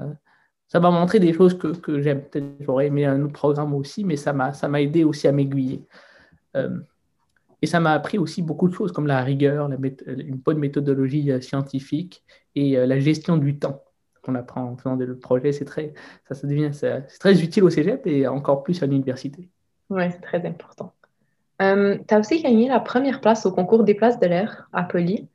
ça 0.68 0.80
m'a 0.80 0.90
montré 0.90 1.20
des 1.20 1.32
choses 1.32 1.56
que, 1.56 1.68
que 1.68 2.00
j'aime. 2.00 2.22
Peut-être 2.22 2.46
j'aurais 2.60 2.86
aimé 2.86 3.04
un 3.04 3.22
autre 3.22 3.32
programme 3.32 3.74
aussi, 3.74 4.04
mais 4.04 4.16
ça 4.16 4.32
m'a, 4.32 4.52
ça 4.52 4.68
m'a 4.68 4.80
aidé 4.80 5.04
aussi 5.04 5.28
à 5.28 5.32
m'aiguiller. 5.32 5.82
Euh, 6.56 6.78
et 7.62 7.66
ça 7.66 7.80
m'a 7.80 7.92
appris 7.92 8.18
aussi 8.18 8.42
beaucoup 8.42 8.68
de 8.68 8.74
choses, 8.74 8.92
comme 8.92 9.06
la 9.06 9.22
rigueur, 9.22 9.70
une 10.06 10.36
bonne 10.36 10.58
méthodologie 10.58 11.30
euh, 11.30 11.40
scientifique 11.40 12.22
et 12.54 12.76
euh, 12.76 12.86
la 12.86 12.98
gestion 12.98 13.36
du 13.36 13.58
temps 13.58 13.82
qu'on 14.22 14.34
apprend 14.34 14.64
en 14.64 14.76
faisant 14.76 14.96
des 14.96 15.06
projets. 15.06 15.52
C'est 15.52 15.64
très, 15.64 15.94
ça, 16.28 16.34
ça 16.34 16.46
devient, 16.46 16.70
c'est 16.72 17.06
très 17.20 17.40
utile 17.42 17.62
au 17.64 17.70
cégep 17.70 18.06
et 18.06 18.26
encore 18.26 18.64
plus 18.64 18.82
à 18.82 18.86
l'université. 18.86 19.48
Oui, 19.88 20.02
c'est 20.10 20.20
très 20.20 20.44
important. 20.44 20.92
tu 21.60 21.64
as 21.64 22.18
aussi 22.18 22.42
gagné 22.42 22.68
la 22.68 22.80
première 22.80 23.20
place 23.20 23.46
au 23.46 23.52
concours 23.52 23.84
des 23.84 23.94
places 23.94 24.18
de 24.18 24.26
l'air 24.26 24.68
à 24.72 24.82
Poly. 24.82 25.28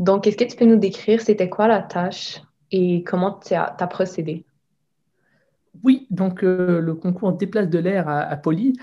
Donc, 0.00 0.26
est-ce 0.26 0.36
que 0.36 0.44
tu 0.44 0.56
peux 0.56 0.64
nous 0.64 0.76
décrire 0.76 1.20
c'était 1.20 1.48
quoi 1.48 1.68
la 1.68 1.82
tâche 1.82 2.42
et 2.72 3.04
comment 3.04 3.38
tu 3.38 3.54
as 3.54 3.70
procédé? 3.86 4.44
Oui, 5.82 6.06
donc 6.10 6.44
euh, 6.44 6.80
le 6.80 6.94
concours 6.94 7.32
Déplace 7.32 7.68
de 7.68 7.78
l'air 7.78 8.08
à, 8.08 8.36
Poly, 8.36 8.74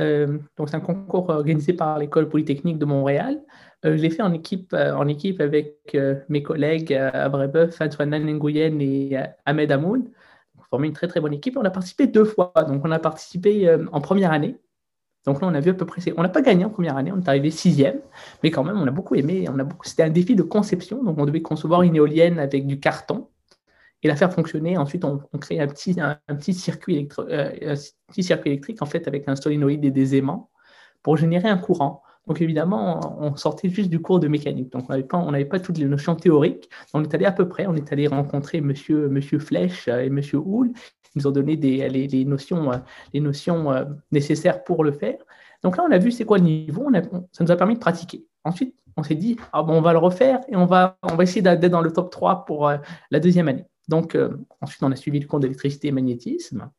euh, 0.00 0.38
donc 0.56 0.68
c'est 0.68 0.76
un 0.76 0.80
concours 0.80 1.28
organisé 1.28 1.72
par 1.72 1.98
l'école 1.98 2.28
polytechnique 2.28 2.78
de 2.78 2.84
Montréal. 2.84 3.40
Euh, 3.84 3.96
je 3.96 4.02
l'ai 4.02 4.10
fait 4.10 4.22
en 4.22 4.32
équipe, 4.32 4.74
en 4.74 5.06
équipe 5.08 5.40
avec 5.40 5.96
mes 6.28 6.42
collègues 6.42 6.92
à 6.94 7.28
Brébeuf, 7.28 7.80
Antoine 7.80 8.16
Nguyen 8.18 8.80
et 8.80 9.16
Ahmed 9.44 9.70
Hamoud. 9.70 10.10
On 10.58 10.62
formé 10.62 10.88
une 10.88 10.94
très 10.94 11.08
très 11.08 11.20
bonne 11.20 11.34
équipe. 11.34 11.56
On 11.56 11.64
a 11.64 11.70
participé 11.70 12.06
deux 12.06 12.24
fois. 12.24 12.52
Donc 12.68 12.82
on 12.84 12.90
a 12.90 12.98
participé 12.98 13.76
en 13.92 14.00
première 14.00 14.32
année. 14.32 14.58
Donc 15.24 15.40
là, 15.40 15.48
on 15.48 15.54
a 15.54 15.60
vu 15.60 15.70
à 15.70 15.74
peu 15.74 15.86
près. 15.86 16.00
On 16.16 16.22
n'a 16.22 16.28
pas 16.28 16.42
gagné 16.42 16.64
en 16.64 16.70
première 16.70 16.96
année, 16.96 17.12
on 17.12 17.20
est 17.20 17.28
arrivé 17.28 17.50
sixième, 17.50 18.00
mais 18.42 18.50
quand 18.50 18.64
même, 18.64 18.76
on 18.76 18.86
a 18.86 18.90
beaucoup 18.90 19.14
aimé. 19.14 19.46
On 19.48 19.58
a 19.58 19.64
beaucoup. 19.64 19.86
C'était 19.86 20.02
un 20.02 20.10
défi 20.10 20.34
de 20.34 20.42
conception. 20.42 21.02
Donc 21.04 21.18
on 21.18 21.26
devait 21.26 21.42
concevoir 21.42 21.82
une 21.82 21.96
éolienne 21.96 22.38
avec 22.38 22.66
du 22.66 22.80
carton 22.80 23.28
et 24.02 24.08
la 24.08 24.16
faire 24.16 24.32
fonctionner. 24.32 24.76
Ensuite, 24.76 25.04
on, 25.04 25.18
crée 25.38 25.60
un 25.60 25.66
petit, 25.66 25.96
un, 26.00 26.18
petit 26.34 26.54
circuit 26.54 27.08
euh, 27.18 27.76
petit 28.08 28.22
circuit 28.22 28.50
électrique 28.50 28.82
en 28.82 28.86
fait 28.86 29.06
avec 29.08 29.28
un 29.28 29.36
solénoïde 29.36 29.84
et 29.84 29.90
des 29.90 30.16
aimants 30.16 30.50
pour 31.02 31.16
générer 31.16 31.48
un 31.48 31.58
courant. 31.58 32.02
Donc 32.26 32.40
évidemment, 32.40 33.16
on 33.20 33.34
sortait 33.34 33.68
juste 33.68 33.90
du 33.90 34.00
cours 34.00 34.20
de 34.20 34.28
mécanique. 34.28 34.70
Donc 34.70 34.84
on 34.88 34.92
n'avait 34.92 35.44
pas, 35.44 35.58
pas 35.58 35.60
toutes 35.60 35.78
les 35.78 35.86
notions 35.86 36.14
théoriques. 36.14 36.68
On 36.94 37.02
est 37.02 37.12
allé 37.14 37.24
à 37.24 37.32
peu 37.32 37.48
près. 37.48 37.66
On 37.66 37.74
est 37.74 37.92
allé 37.92 38.06
rencontrer 38.06 38.60
Monsieur, 38.60 39.08
Monsieur 39.08 39.40
Flech 39.40 39.88
et 39.88 40.08
Monsieur 40.08 40.38
Houle. 40.38 40.70
Ils 41.14 41.18
nous 41.18 41.26
ont 41.26 41.32
donné 41.32 41.56
des, 41.56 41.88
les, 41.88 42.24
notions, 42.24 42.70
les 43.12 43.20
notions 43.20 43.72
euh, 43.72 43.84
nécessaires 44.12 44.62
pour 44.64 44.84
le 44.84 44.92
faire. 44.92 45.18
Donc 45.62 45.76
là, 45.76 45.84
on 45.88 45.92
a 45.92 45.98
vu 45.98 46.10
c'est 46.10 46.24
quoi 46.24 46.38
le 46.38 46.44
niveau. 46.44 46.88
Ça 47.32 47.44
nous 47.44 47.50
a 47.50 47.56
permis 47.56 47.74
de 47.74 47.80
pratiquer. 47.80 48.24
Ensuite, 48.44 48.74
on 48.96 49.02
s'est 49.02 49.14
dit, 49.14 49.36
ah 49.52 49.62
bon, 49.62 49.74
on 49.74 49.82
va 49.82 49.92
le 49.92 49.98
refaire 49.98 50.40
et 50.48 50.56
on 50.56 50.66
va, 50.66 50.98
on 51.02 51.14
va 51.14 51.22
essayer 51.22 51.42
d'être 51.42 51.68
dans 51.68 51.80
le 51.80 51.92
top 51.92 52.10
3 52.10 52.44
pour 52.44 52.68
euh, 52.68 52.76
la 53.10 53.20
deuxième 53.20 53.48
année. 53.48 53.66
Donc, 53.88 54.14
euh, 54.14 54.36
ensuite, 54.60 54.82
on 54.82 54.92
a 54.92 54.96
suivi 54.96 55.20
le 55.20 55.26
cours 55.26 55.40
d'électricité 55.40 55.88
et 55.88 55.92
magnétisme. 55.92 56.70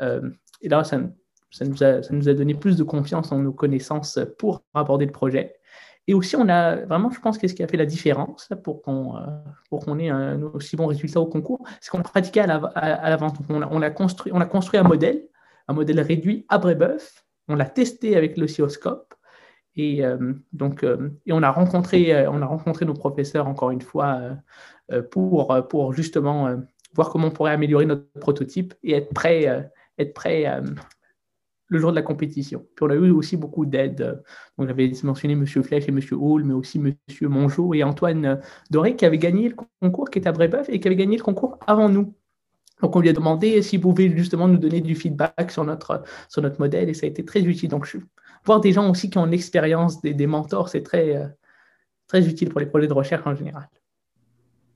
Euh, 0.00 0.30
et 0.60 0.68
là, 0.68 0.84
ça, 0.84 0.98
nous 0.98 1.82
a, 1.82 2.34
donné 2.34 2.54
plus 2.54 2.76
de 2.76 2.84
confiance 2.84 3.32
en 3.32 3.38
nos 3.38 3.52
connaissances 3.52 4.18
pour 4.38 4.62
aborder 4.74 5.06
le 5.06 5.12
projet. 5.12 5.54
Et 6.08 6.14
aussi, 6.14 6.36
on 6.36 6.48
a 6.48 6.76
vraiment, 6.76 7.10
je 7.10 7.20
pense, 7.20 7.36
qu'est-ce 7.38 7.54
qui 7.54 7.62
a 7.62 7.68
fait 7.68 7.76
la 7.76 7.86
différence 7.86 8.48
pour 8.62 8.82
qu'on 8.82 9.14
qu'on 9.70 9.98
ait 9.98 10.08
un 10.08 10.40
aussi 10.42 10.76
bon 10.76 10.86
résultat 10.86 11.20
au 11.20 11.26
concours, 11.26 11.66
c'est 11.80 11.90
qu'on 11.90 11.98
a 11.98 12.04
pratiqué 12.04 12.40
à 12.40 12.46
l'avant. 12.46 13.32
on, 13.48 13.62
a, 13.62 13.68
on, 13.70 13.82
a 13.82 13.90
construit, 13.90 14.32
on 14.32 14.40
a 14.40 14.46
construit 14.46 14.78
un 14.78 14.84
modèle, 14.84 15.26
un 15.66 15.74
modèle 15.74 16.00
réduit 16.00 16.46
à 16.48 16.58
Brébeuf. 16.58 17.24
On 17.48 17.56
l'a 17.56 17.66
testé 17.66 18.16
avec 18.16 18.36
l'oscilloscope. 18.36 19.14
Et 19.76 20.04
euh, 20.04 20.32
donc, 20.52 20.82
euh, 20.82 21.10
et 21.26 21.32
on 21.32 21.42
a 21.42 21.50
rencontré, 21.50 22.14
euh, 22.14 22.30
on 22.30 22.40
a 22.40 22.46
rencontré 22.46 22.86
nos 22.86 22.94
professeurs 22.94 23.46
encore 23.46 23.70
une 23.70 23.82
fois 23.82 24.20
pour, 25.10 25.68
pour 25.68 25.92
justement 25.92 26.56
voir 26.94 27.10
comment 27.10 27.28
on 27.28 27.30
pourrait 27.30 27.52
améliorer 27.52 27.86
notre 27.86 28.06
prototype 28.20 28.74
et 28.82 28.92
être 28.92 29.12
prêt, 29.12 29.70
être 29.98 30.14
prêt 30.14 30.46
le 31.68 31.78
jour 31.78 31.90
de 31.90 31.96
la 31.96 32.02
compétition. 32.02 32.64
Puis 32.74 32.84
on 32.84 32.90
a 32.90 32.94
eu 32.94 33.10
aussi 33.10 33.36
beaucoup 33.36 33.66
d'aide. 33.66 34.22
Donc 34.58 34.68
j'avais 34.68 34.92
mentionné 35.02 35.34
M. 35.34 35.46
Flech 35.46 35.88
et 35.88 35.90
M. 35.90 36.00
Hall, 36.12 36.44
mais 36.44 36.54
aussi 36.54 36.78
M. 36.78 36.94
Mongeau 37.22 37.74
et 37.74 37.82
Antoine 37.82 38.40
Doré 38.70 38.96
qui 38.96 39.04
avaient 39.04 39.18
gagné 39.18 39.48
le 39.48 39.56
concours, 39.80 40.10
qui 40.10 40.18
est 40.18 40.26
à 40.26 40.32
Brébeuf 40.32 40.68
et 40.68 40.80
qui 40.80 40.88
avaient 40.88 40.96
gagné 40.96 41.16
le 41.16 41.22
concours 41.22 41.58
avant 41.66 41.88
nous. 41.88 42.14
Donc 42.82 42.94
on 42.94 43.00
lui 43.00 43.08
a 43.08 43.12
demandé 43.12 43.62
s'il 43.62 43.80
pouvait 43.80 44.14
justement 44.14 44.48
nous 44.48 44.58
donner 44.58 44.80
du 44.80 44.94
feedback 44.94 45.50
sur 45.50 45.64
notre, 45.64 46.02
sur 46.28 46.42
notre 46.42 46.60
modèle 46.60 46.88
et 46.88 46.94
ça 46.94 47.06
a 47.06 47.08
été 47.08 47.24
très 47.24 47.40
utile. 47.40 47.70
Donc 47.70 47.90
voir 48.44 48.60
des 48.60 48.72
gens 48.72 48.90
aussi 48.90 49.08
qui 49.08 49.18
ont 49.18 49.24
l'expérience, 49.24 50.02
des, 50.02 50.12
des, 50.12 50.26
mentors, 50.26 50.68
c'est 50.68 50.82
très, 50.82 51.34
très 52.06 52.28
utile 52.28 52.50
pour 52.50 52.60
les 52.60 52.66
projets 52.66 52.86
de 52.86 52.92
recherche 52.92 53.26
en 53.26 53.34
général. 53.34 53.68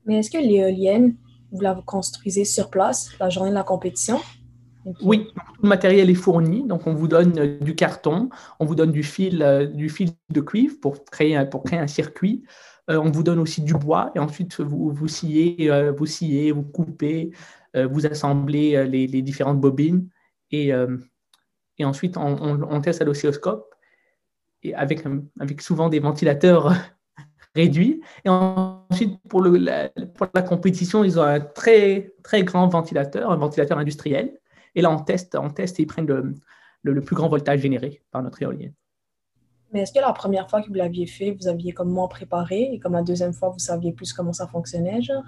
Mais 0.05 0.17
est-ce 0.17 0.31
que 0.31 0.37
l'éolienne, 0.37 1.15
vous 1.51 1.61
la 1.61 1.75
construisez 1.85 2.45
sur 2.45 2.69
place 2.69 3.11
la 3.19 3.29
journée 3.29 3.49
de 3.49 3.55
la 3.55 3.63
compétition? 3.63 4.19
Oui, 5.01 5.27
tout 5.27 5.61
le 5.63 5.69
matériel 5.69 6.09
est 6.09 6.15
fourni. 6.15 6.63
Donc, 6.63 6.87
on 6.87 6.93
vous 6.93 7.07
donne 7.07 7.37
euh, 7.37 7.59
du 7.59 7.75
carton, 7.75 8.29
on 8.59 8.65
vous 8.65 8.75
donne 8.75 8.91
du 8.91 9.03
fil, 9.03 9.43
euh, 9.43 9.67
du 9.67 9.89
fil 9.89 10.11
de 10.29 10.41
cuivre 10.41 10.75
pour 10.81 11.05
créer, 11.05 11.43
pour 11.49 11.63
créer 11.63 11.79
un 11.79 11.87
circuit. 11.87 12.43
Euh, 12.89 12.97
on 12.97 13.11
vous 13.11 13.21
donne 13.21 13.39
aussi 13.39 13.61
du 13.61 13.73
bois 13.73 14.11
et 14.15 14.19
ensuite 14.19 14.59
vous, 14.59 14.91
vous 14.91 15.07
sciez, 15.07 15.69
vous 15.95 16.05
sciez, 16.07 16.51
vous 16.51 16.63
coupez, 16.63 17.31
vous 17.75 18.05
assemblez 18.07 18.85
les, 18.87 19.21
différentes 19.21 19.61
bobines 19.61 20.09
et, 20.49 20.71
et 21.77 21.85
ensuite 21.85 22.17
on, 22.17 22.81
teste 22.81 23.01
à 23.01 23.05
l'oscilloscope 23.05 23.73
avec, 24.73 25.03
avec 25.39 25.61
souvent 25.61 25.89
des 25.89 25.99
ventilateurs 25.99 26.73
réduits. 27.55 28.01
Et 28.25 28.29
ensuite, 28.91 29.19
pour, 29.27 29.41
le, 29.41 29.57
la, 29.57 29.89
pour 29.89 30.27
la 30.33 30.41
compétition, 30.41 31.03
ils 31.03 31.19
ont 31.19 31.23
un 31.23 31.39
très, 31.39 32.13
très 32.23 32.43
grand 32.43 32.67
ventilateur, 32.67 33.31
un 33.31 33.37
ventilateur 33.37 33.77
industriel. 33.77 34.39
Et 34.75 34.81
là, 34.81 34.91
on 34.91 34.99
teste, 34.99 35.35
on 35.35 35.49
teste 35.49 35.79
et 35.79 35.83
ils 35.83 35.87
prennent 35.87 36.07
le, 36.07 36.33
le, 36.83 37.01
plus 37.01 37.15
grand 37.15 37.29
voltage 37.29 37.61
généré 37.61 38.01
par 38.11 38.23
notre 38.23 38.41
éolienne. 38.41 38.73
Mais 39.73 39.81
est-ce 39.81 39.93
que 39.93 39.99
la 39.99 40.11
première 40.13 40.49
fois 40.49 40.61
que 40.61 40.67
vous 40.67 40.73
l'aviez 40.73 41.07
fait, 41.07 41.31
vous 41.31 41.47
aviez 41.47 41.71
comme 41.71 41.89
moins 41.89 42.07
préparé 42.07 42.69
et 42.73 42.79
comme 42.79 42.93
la 42.93 43.03
deuxième 43.03 43.33
fois, 43.33 43.49
vous 43.49 43.59
saviez 43.59 43.93
plus 43.93 44.11
comment 44.13 44.33
ça 44.33 44.47
fonctionnait, 44.47 45.01
genre? 45.01 45.23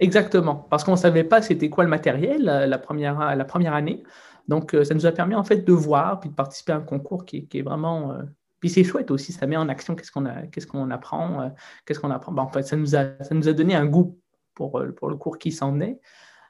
Exactement, 0.00 0.54
parce 0.54 0.84
qu'on 0.84 0.92
ne 0.92 0.96
savait 0.96 1.24
pas 1.24 1.42
c'était 1.42 1.68
quoi 1.68 1.82
le 1.82 1.90
matériel 1.90 2.44
la 2.44 2.78
première, 2.78 3.34
la 3.34 3.44
première 3.44 3.74
année. 3.74 4.04
Donc, 4.46 4.74
euh, 4.74 4.82
ça 4.82 4.94
nous 4.94 5.06
a 5.06 5.12
permis 5.12 5.34
en 5.34 5.44
fait 5.44 5.58
de 5.58 5.72
voir 5.72 6.20
puis 6.20 6.30
de 6.30 6.34
participer 6.34 6.72
à 6.72 6.76
un 6.76 6.80
concours 6.80 7.24
qui, 7.24 7.46
qui 7.46 7.58
est 7.58 7.62
vraiment. 7.62 8.12
Euh, 8.12 8.22
puis 8.60 8.70
c'est 8.70 8.84
chouette 8.84 9.10
aussi, 9.10 9.32
ça 9.32 9.46
met 9.46 9.56
en 9.56 9.68
action 9.68 9.94
qu'est-ce 9.94 10.10
qu'on 10.10 10.24
qu'est-ce 10.50 10.90
apprend, 10.90 11.42
euh, 11.42 11.48
qu'est-ce 11.86 12.04
apprend. 12.04 12.32
Ben, 12.32 12.42
en 12.42 12.48
fait, 12.48 12.62
ça 12.62 12.76
nous, 12.76 12.96
a, 12.96 13.22
ça 13.22 13.34
nous 13.34 13.48
a 13.48 13.52
donné 13.52 13.74
un 13.74 13.86
goût 13.86 14.18
pour, 14.54 14.82
pour 14.96 15.08
le 15.08 15.16
cours 15.16 15.38
qui 15.38 15.52
s'en 15.52 15.80
est. 15.80 16.00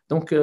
Donc, 0.09 0.35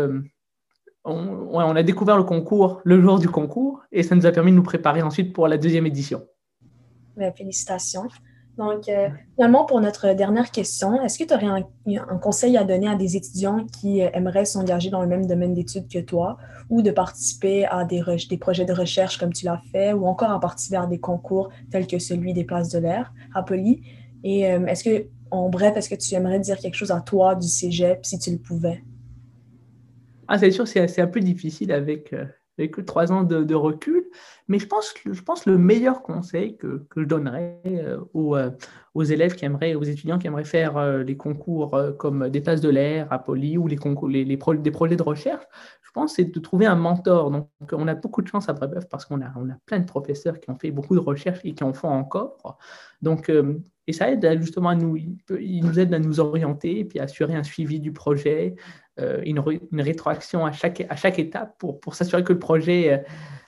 on, 1.06 1.76
a 1.76 1.84
découvert 1.84 2.18
le 2.18 2.24
concours 2.24 2.82
le 2.84 3.02
jour 3.02 3.20
du 3.20 3.30
concours 3.30 3.84
et 3.92 4.04
ça 4.04 4.16
nous 4.16 4.26
a 4.26 4.32
permis 4.32 4.52
de 4.52 4.56
nous 4.56 4.64
préparer 4.64 5.02
ensuite 5.02 5.34
pour 5.34 5.48
la 5.48 5.58
deuxième 5.58 5.86
édition. 5.86 6.26
Ben, 7.16 7.32
félicitations. 7.34 8.08
Donc, 8.58 8.88
euh, 8.88 9.10
finalement, 9.36 9.66
pour 9.66 9.82
notre 9.82 10.14
dernière 10.14 10.50
question, 10.50 11.02
est-ce 11.02 11.20
que 11.20 11.26
tu 11.26 11.34
aurais 11.34 11.64
un, 11.98 12.18
conseil 12.18 12.56
à 12.58 12.64
donner 12.64 12.88
à 12.88 12.96
des 12.96 13.18
étudiants 13.18 13.66
qui 13.66 14.02
euh, 14.02 14.10
aimeraient 14.14 14.46
s'engager 14.46 14.90
dans 14.90 15.02
le 15.02 15.08
même 15.08 15.26
domaine 15.26 15.54
d'études 15.54 15.90
que 15.90 16.00
toi 16.00 16.38
ou 16.70 16.82
de 16.82 16.92
participer 16.92 17.66
à 17.66 17.84
des, 17.84 18.02
projets 18.40 18.66
de 18.66 18.74
recherche 18.74 19.18
comme 19.18 19.34
tu 19.34 19.46
l'as 19.46 19.62
fait 19.72 19.92
ou 19.92 20.06
encore 20.08 20.32
à 20.32 20.40
participer 20.40 20.78
à 20.78 20.86
des 20.86 21.00
concours 21.00 21.50
tels 21.70 21.86
que 21.86 22.00
celui 22.00 22.34
des 22.34 22.46
places 22.46 22.70
de 22.70 22.80
l'air 22.80 23.14
à 23.34 23.44
Poly? 23.44 23.84
Et 24.24 24.50
euh, 24.50 24.66
est-ce 24.68 24.84
que, 24.86 25.08
en 25.32 25.50
bref, 25.50 25.76
est-ce 25.76 25.90
que 25.90 25.96
tu 25.96 26.16
aimerais 26.16 26.40
dire 26.40 26.58
quelque 26.58 26.76
chose 26.76 26.92
à 26.92 27.02
toi 27.02 27.36
du 27.36 27.48
cégep 27.48 28.06
si 28.06 28.20
tu 28.20 28.32
le 28.32 28.38
pouvais? 28.38 28.84
Ah, 30.30 30.40
c'est 30.40 30.50
sûr, 30.50 30.66
c'est 30.68 31.00
un 31.00 31.08
peu 31.08 31.20
difficile 31.20 31.72
avec, 31.72 32.16
euh, 32.60 32.64
avec 32.64 32.86
trois 32.86 33.12
ans 33.12 33.24
de, 33.24 33.56
recul, 33.56 34.06
mais 34.48 34.60
je 34.60 34.68
pense, 34.68 34.94
je 35.06 35.22
pense 35.22 35.46
le 35.46 35.58
meilleur 35.58 36.02
conseil 36.02 36.58
que, 36.58 36.86
que 36.90 37.02
je 37.02 37.06
donnerais 37.06 37.62
euh, 37.66 38.00
aux, 38.14 38.36
euh, 38.36 38.52
aux, 38.94 39.04
élèves 39.04 39.36
qui 39.36 39.46
aimeraient, 39.46 39.76
aux 39.76 39.84
étudiants 39.84 40.18
qui 40.18 40.28
aimeraient 40.28 40.46
faire 40.46 41.04
les 41.04 41.18
concours 41.18 41.78
comme 41.98 42.30
des 42.30 42.42
places 42.42 42.62
de 42.62 42.70
l'air 42.70 43.12
à 43.12 43.20
Poly 43.20 43.58
ou 43.58 43.68
les 43.68 43.78
concours, 43.78 44.08
les, 44.08 44.26
des 44.26 44.38
projets 44.72 44.96
de 44.96 45.04
recherche, 45.04 45.44
je 45.84 45.92
pense, 45.92 46.16
c'est 46.16 46.26
de 46.26 46.40
trouver 46.40 46.66
un 46.66 46.76
mentor. 46.76 47.32
Donc, 47.32 47.48
on 47.72 47.88
a 47.88 47.96
beaucoup 47.96 48.22
de 48.22 48.28
chance 48.28 48.50
à 48.50 48.54
Brébeuf 48.54 48.88
parce 48.90 49.06
qu'on 49.06 49.22
a, 49.22 49.32
on 49.38 49.50
a 49.50 49.56
plein 49.66 49.80
de 49.80 49.86
professeurs 49.86 50.40
qui 50.40 50.50
ont 50.50 50.58
fait 50.58 50.72
beaucoup 50.72 50.96
de 50.96 51.00
recherches 51.00 51.40
et 51.44 51.54
qui 51.54 51.64
en 51.64 51.74
font 51.74 51.90
encore. 51.90 52.58
Donc, 53.02 53.32
et 53.88 53.94
ça 53.94 54.12
aide 54.12 54.40
justement 54.42 54.70
à 54.70 54.76
nous, 54.76 54.98
il 54.98 55.64
nous 55.64 55.80
aide 55.80 55.94
à 55.94 56.00
nous 56.00 56.20
orienter 56.20 56.80
et 56.80 56.86
puis 56.86 57.00
à 57.00 57.04
assurer 57.04 57.36
un 57.36 57.44
suivi 57.44 57.80
du 57.80 57.92
projet, 57.92 58.56
euh, 58.58 58.60
une, 58.98 59.44
une, 59.72 59.82
rétroaction 59.82 60.46
à 60.46 60.52
chaque, 60.52 60.86
à 60.90 60.96
chaque 60.96 61.20
étape 61.20 61.58
pour, 61.58 61.80
pour 61.80 61.96
s'assurer 61.96 62.24
que 62.24 62.34
le 62.34 62.40
projet 62.40 62.94
euh, 62.94 62.98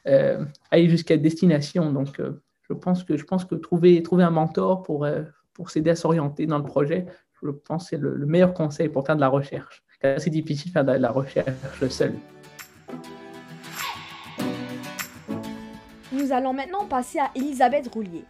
euh, 0.07 0.45
aille 0.71 0.89
jusqu'à 0.89 1.17
destination. 1.17 1.91
Donc, 1.91 2.21
je, 2.69 2.73
pense 2.73 3.03
que, 3.03 3.17
je 3.17 3.23
pense 3.23 3.45
que 3.45 3.55
trouver, 3.55 4.01
trouver 4.03 4.23
un 4.23 4.29
mentor 4.29 4.83
pour, 4.83 5.07
pour 5.53 5.69
s'aider 5.69 5.89
à 5.89 5.95
s'orienter 5.95 6.45
dans 6.45 6.57
le 6.57 6.65
projet, 6.65 7.05
je 7.41 7.49
pense 7.49 7.83
que 7.83 7.89
c'est 7.91 8.01
le, 8.01 8.25
meilleur 8.25 8.53
conseil 8.53 8.89
pour 8.89 9.05
faire 9.05 9.15
de 9.15 9.21
la 9.21 9.29
recherche. 9.29 9.83
C'est 10.01 10.29
difficile 10.29 10.71
de 10.71 10.73
faire 10.73 10.85
de 10.85 10.91
la 10.91 11.11
recherche 11.11 11.49
seul. 11.89 12.13
Nous 16.11 16.31
allons 16.31 16.53
maintenant 16.53 16.85
passer 16.85 17.19
à 17.19 17.29
Elisabeth 17.35 17.87
Roulier, 17.93 18.23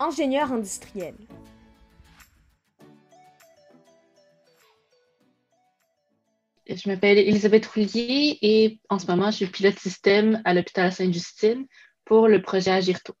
ingénieure 0.00 0.52
industrielle. 0.52 1.14
Je 6.68 6.88
m'appelle 6.88 7.16
Elisabeth 7.16 7.64
Roulier 7.66 8.38
et 8.42 8.80
en 8.90 8.98
ce 8.98 9.06
moment, 9.06 9.30
je 9.30 9.36
suis 9.36 9.46
pilote 9.46 9.78
système 9.78 10.42
à 10.44 10.52
l'hôpital 10.52 10.92
Sainte-Justine 10.92 11.66
pour 12.04 12.28
le 12.28 12.42
projet 12.42 12.70
Agirto. 12.70 13.14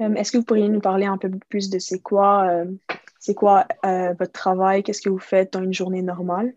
Euh, 0.00 0.14
est-ce 0.14 0.30
que 0.30 0.38
vous 0.38 0.44
pourriez 0.44 0.68
nous 0.68 0.80
parler 0.80 1.06
un 1.06 1.18
peu 1.18 1.28
plus 1.48 1.70
de 1.70 1.80
c'est 1.80 1.98
quoi, 1.98 2.48
euh, 2.48 2.66
c'est 3.18 3.34
quoi 3.34 3.66
euh, 3.84 4.14
votre 4.16 4.30
travail? 4.30 4.84
Qu'est-ce 4.84 5.02
que 5.02 5.10
vous 5.10 5.18
faites 5.18 5.52
dans 5.52 5.62
une 5.62 5.74
journée 5.74 6.02
normale? 6.02 6.54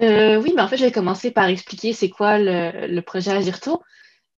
oui, 0.00 0.52
mais 0.56 0.60
en 0.60 0.66
fait, 0.66 0.76
je 0.76 0.84
vais 0.84 0.92
commencer 0.92 1.30
par 1.30 1.48
expliquer 1.48 1.92
c'est 1.92 2.10
quoi 2.10 2.38
le, 2.38 2.88
le 2.88 3.00
projet 3.00 3.30
Agirto. 3.30 3.80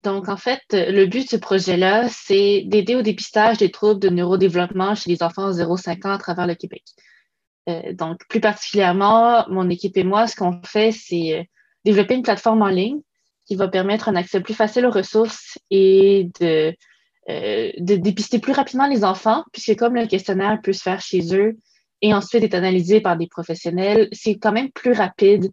Donc, 0.03 0.27
en 0.27 0.35
fait, 0.35 0.61
le 0.71 1.05
but 1.05 1.23
de 1.23 1.29
ce 1.29 1.37
projet-là, 1.37 2.09
c'est 2.09 2.63
d'aider 2.67 2.95
au 2.95 3.01
dépistage 3.01 3.57
des 3.57 3.71
troubles 3.71 4.01
de 4.01 4.09
neurodéveloppement 4.09 4.95
chez 4.95 5.09
les 5.09 5.23
enfants 5.23 5.51
0,5 5.51 6.05
ans 6.05 6.11
à 6.11 6.17
travers 6.17 6.45
le 6.45 6.55
Québec. 6.55 6.83
Euh, 7.67 7.93
donc, 7.93 8.21
plus 8.29 8.39
particulièrement, 8.39 9.45
mon 9.49 9.69
équipe 9.69 9.97
et 9.97 10.03
moi, 10.03 10.27
ce 10.27 10.35
qu'on 10.35 10.61
fait, 10.63 10.91
c'est 10.91 11.39
euh, 11.39 11.43
développer 11.83 12.15
une 12.15 12.23
plateforme 12.23 12.61
en 12.61 12.67
ligne 12.67 12.99
qui 13.45 13.55
va 13.55 13.67
permettre 13.67 14.09
un 14.09 14.15
accès 14.15 14.41
plus 14.41 14.53
facile 14.53 14.85
aux 14.85 14.91
ressources 14.91 15.57
et 15.69 16.29
de, 16.39 16.73
euh, 17.29 17.71
de 17.77 17.95
dépister 17.95 18.39
plus 18.39 18.53
rapidement 18.53 18.87
les 18.87 19.03
enfants, 19.03 19.43
puisque 19.51 19.75
comme 19.77 19.95
le 19.95 20.07
questionnaire 20.07 20.59
peut 20.63 20.73
se 20.73 20.81
faire 20.81 21.01
chez 21.01 21.35
eux 21.35 21.57
et 22.01 22.13
ensuite 22.13 22.43
être 22.43 22.55
analysé 22.55 23.01
par 23.01 23.17
des 23.17 23.27
professionnels, 23.27 24.09
c'est 24.11 24.35
quand 24.35 24.51
même 24.51 24.71
plus 24.71 24.93
rapide 24.93 25.51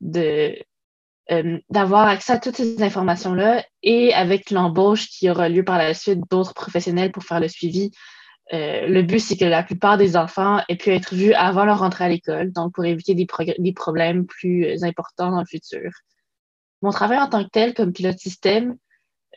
de, 0.00 0.54
d'avoir 1.70 2.08
accès 2.08 2.32
à 2.32 2.38
toutes 2.38 2.56
ces 2.56 2.82
informations-là 2.82 3.64
et 3.82 4.12
avec 4.12 4.50
l'embauche 4.50 5.08
qui 5.08 5.30
aura 5.30 5.48
lieu 5.48 5.64
par 5.64 5.78
la 5.78 5.94
suite 5.94 6.20
d'autres 6.30 6.54
professionnels 6.54 7.12
pour 7.12 7.24
faire 7.24 7.40
le 7.40 7.48
suivi, 7.48 7.90
euh, 8.52 8.86
le 8.86 9.02
but, 9.02 9.20
c'est 9.20 9.36
que 9.36 9.44
la 9.44 9.62
plupart 9.62 9.96
des 9.96 10.16
enfants 10.16 10.60
aient 10.68 10.76
pu 10.76 10.90
être 10.90 11.14
vus 11.14 11.32
avant 11.32 11.64
leur 11.64 11.78
rentrée 11.78 12.04
à 12.04 12.08
l'école, 12.08 12.52
donc 12.52 12.74
pour 12.74 12.84
éviter 12.84 13.14
des, 13.14 13.26
problèmes 13.72 14.26
plus 14.26 14.66
euh, 14.66 14.84
importants 14.84 15.30
dans 15.30 15.40
le 15.40 15.46
futur. 15.46 15.90
Mon 16.82 16.90
travail 16.90 17.18
en 17.18 17.28
tant 17.28 17.42
que 17.42 17.48
tel, 17.48 17.72
comme 17.72 17.92
pilote 17.92 18.18
système, 18.18 18.76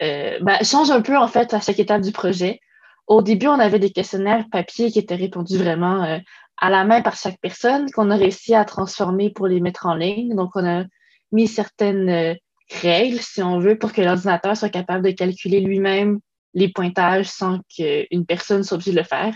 euh, 0.02 0.40
ben, 0.42 0.62
change 0.64 0.92
un 0.92 1.02
peu 1.02 1.18
en 1.18 1.28
fait 1.28 1.54
à 1.54 1.62
chaque 1.62 1.80
étape 1.80 2.02
du 2.02 2.12
projet. 2.12 2.60
Au 3.08 3.22
début, 3.22 3.48
on 3.48 3.54
avait 3.54 3.80
des 3.80 3.92
questionnaires 3.92 4.46
papier 4.52 4.92
qui 4.92 5.00
étaient 5.00 5.16
répondus 5.16 5.58
vraiment 5.58 6.04
euh, 6.04 6.20
à 6.58 6.70
la 6.70 6.84
main 6.84 7.02
par 7.02 7.16
chaque 7.16 7.40
personne, 7.40 7.90
qu'on 7.92 8.12
a 8.12 8.18
réussi 8.18 8.54
à 8.54 8.66
transformer 8.66 9.30
pour 9.30 9.48
les 9.48 9.62
mettre 9.62 9.86
en 9.86 9.96
ligne. 9.96 10.36
Donc, 10.36 10.52
on 10.56 10.68
a 10.68 10.84
mis 11.32 11.48
certaines 11.48 12.36
règles, 12.82 13.20
si 13.20 13.42
on 13.42 13.60
veut, 13.60 13.78
pour 13.78 13.94
que 13.94 14.02
l'ordinateur 14.02 14.58
soit 14.58 14.70
capable 14.70 15.06
de 15.06 15.12
calculer 15.12 15.62
lui-même 15.62 16.20
les 16.58 16.70
pointages 16.70 17.28
sans 17.28 17.60
qu'une 17.70 18.26
personne 18.26 18.64
soit 18.64 18.76
obligée 18.76 18.92
de 18.92 18.98
le 18.98 19.04
faire. 19.04 19.34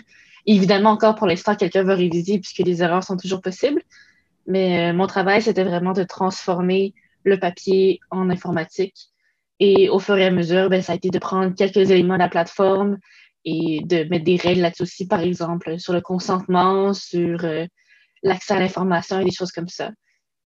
Évidemment, 0.47 0.89
encore 0.89 1.13
pour 1.13 1.27
l'instant, 1.27 1.55
quelqu'un 1.55 1.83
va 1.83 1.93
réviser 1.93 2.39
puisque 2.39 2.65
les 2.65 2.81
erreurs 2.81 3.03
sont 3.03 3.15
toujours 3.15 3.41
possibles. 3.41 3.83
Mais 4.47 4.89
euh, 4.89 4.93
mon 4.93 5.05
travail, 5.05 5.43
c'était 5.43 5.63
vraiment 5.63 5.93
de 5.93 6.03
transformer 6.03 6.95
le 7.23 7.37
papier 7.39 7.99
en 8.09 8.31
informatique. 8.31 8.95
Et 9.59 9.87
au 9.87 9.99
fur 9.99 10.17
et 10.17 10.25
à 10.25 10.31
mesure, 10.31 10.67
ben, 10.71 10.81
ça 10.81 10.93
a 10.93 10.95
été 10.95 11.11
de 11.11 11.19
prendre 11.19 11.53
quelques 11.53 11.91
éléments 11.91 12.15
de 12.15 12.19
la 12.19 12.27
plateforme 12.27 12.97
et 13.45 13.81
de 13.85 14.03
mettre 14.05 14.25
des 14.25 14.37
règles 14.37 14.61
là-dessus 14.61 14.83
aussi, 14.83 15.07
par 15.07 15.19
exemple, 15.19 15.77
sur 15.77 15.93
le 15.93 16.01
consentement, 16.01 16.95
sur 16.95 17.45
euh, 17.45 17.67
l'accès 18.23 18.55
à 18.55 18.59
l'information 18.59 19.19
et 19.19 19.25
des 19.25 19.31
choses 19.31 19.51
comme 19.51 19.67
ça. 19.67 19.91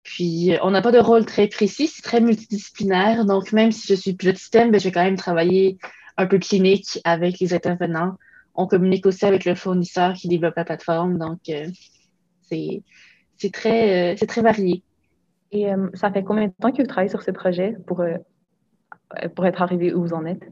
Puis, 0.05 0.55
euh, 0.55 0.59
on 0.63 0.71
n'a 0.71 0.81
pas 0.81 0.93
de 0.93 1.01
rôle 1.01 1.27
très 1.27 1.49
précis, 1.49 1.89
c'est 1.89 2.03
très 2.03 2.21
multidisciplinaire. 2.21 3.25
Donc, 3.25 3.51
même 3.51 3.73
si 3.73 3.89
je 3.89 3.95
suis 3.95 4.13
pilote 4.15 4.37
système, 4.37 4.71
ben, 4.71 4.79
je 4.79 4.85
vais 4.85 4.93
quand 4.93 5.03
même 5.03 5.17
travailler 5.17 5.79
un 6.17 6.27
peu 6.27 6.39
clinique 6.39 7.01
avec 7.05 7.39
les 7.41 7.55
intervenants. 7.55 8.17
On 8.55 8.67
communique 8.67 9.07
aussi 9.07 9.25
avec 9.25 9.45
le 9.45 9.55
fournisseur 9.55 10.15
qui 10.15 10.29
développe 10.29 10.57
la 10.57 10.65
plateforme. 10.65 11.19
Donc, 11.19 11.41
euh, 11.49 11.69
c'est 12.51 13.51
très, 13.53 14.13
euh, 14.13 14.27
très 14.27 14.43
varié. 14.43 14.83
Et 15.51 15.73
euh, 15.73 15.89
ça 15.95 16.13
fait 16.13 16.23
combien 16.23 16.47
de 16.47 16.53
temps 16.61 16.71
que 16.71 16.83
vous 16.83 16.89
travaillez 16.89 17.11
sur 17.11 17.23
ce 17.23 17.31
projet 17.31 17.77
pour 17.87 18.05
pour 19.35 19.45
être 19.45 19.61
arrivé 19.61 19.93
où 19.93 20.03
vous 20.03 20.15
en 20.15 20.25
êtes? 20.25 20.43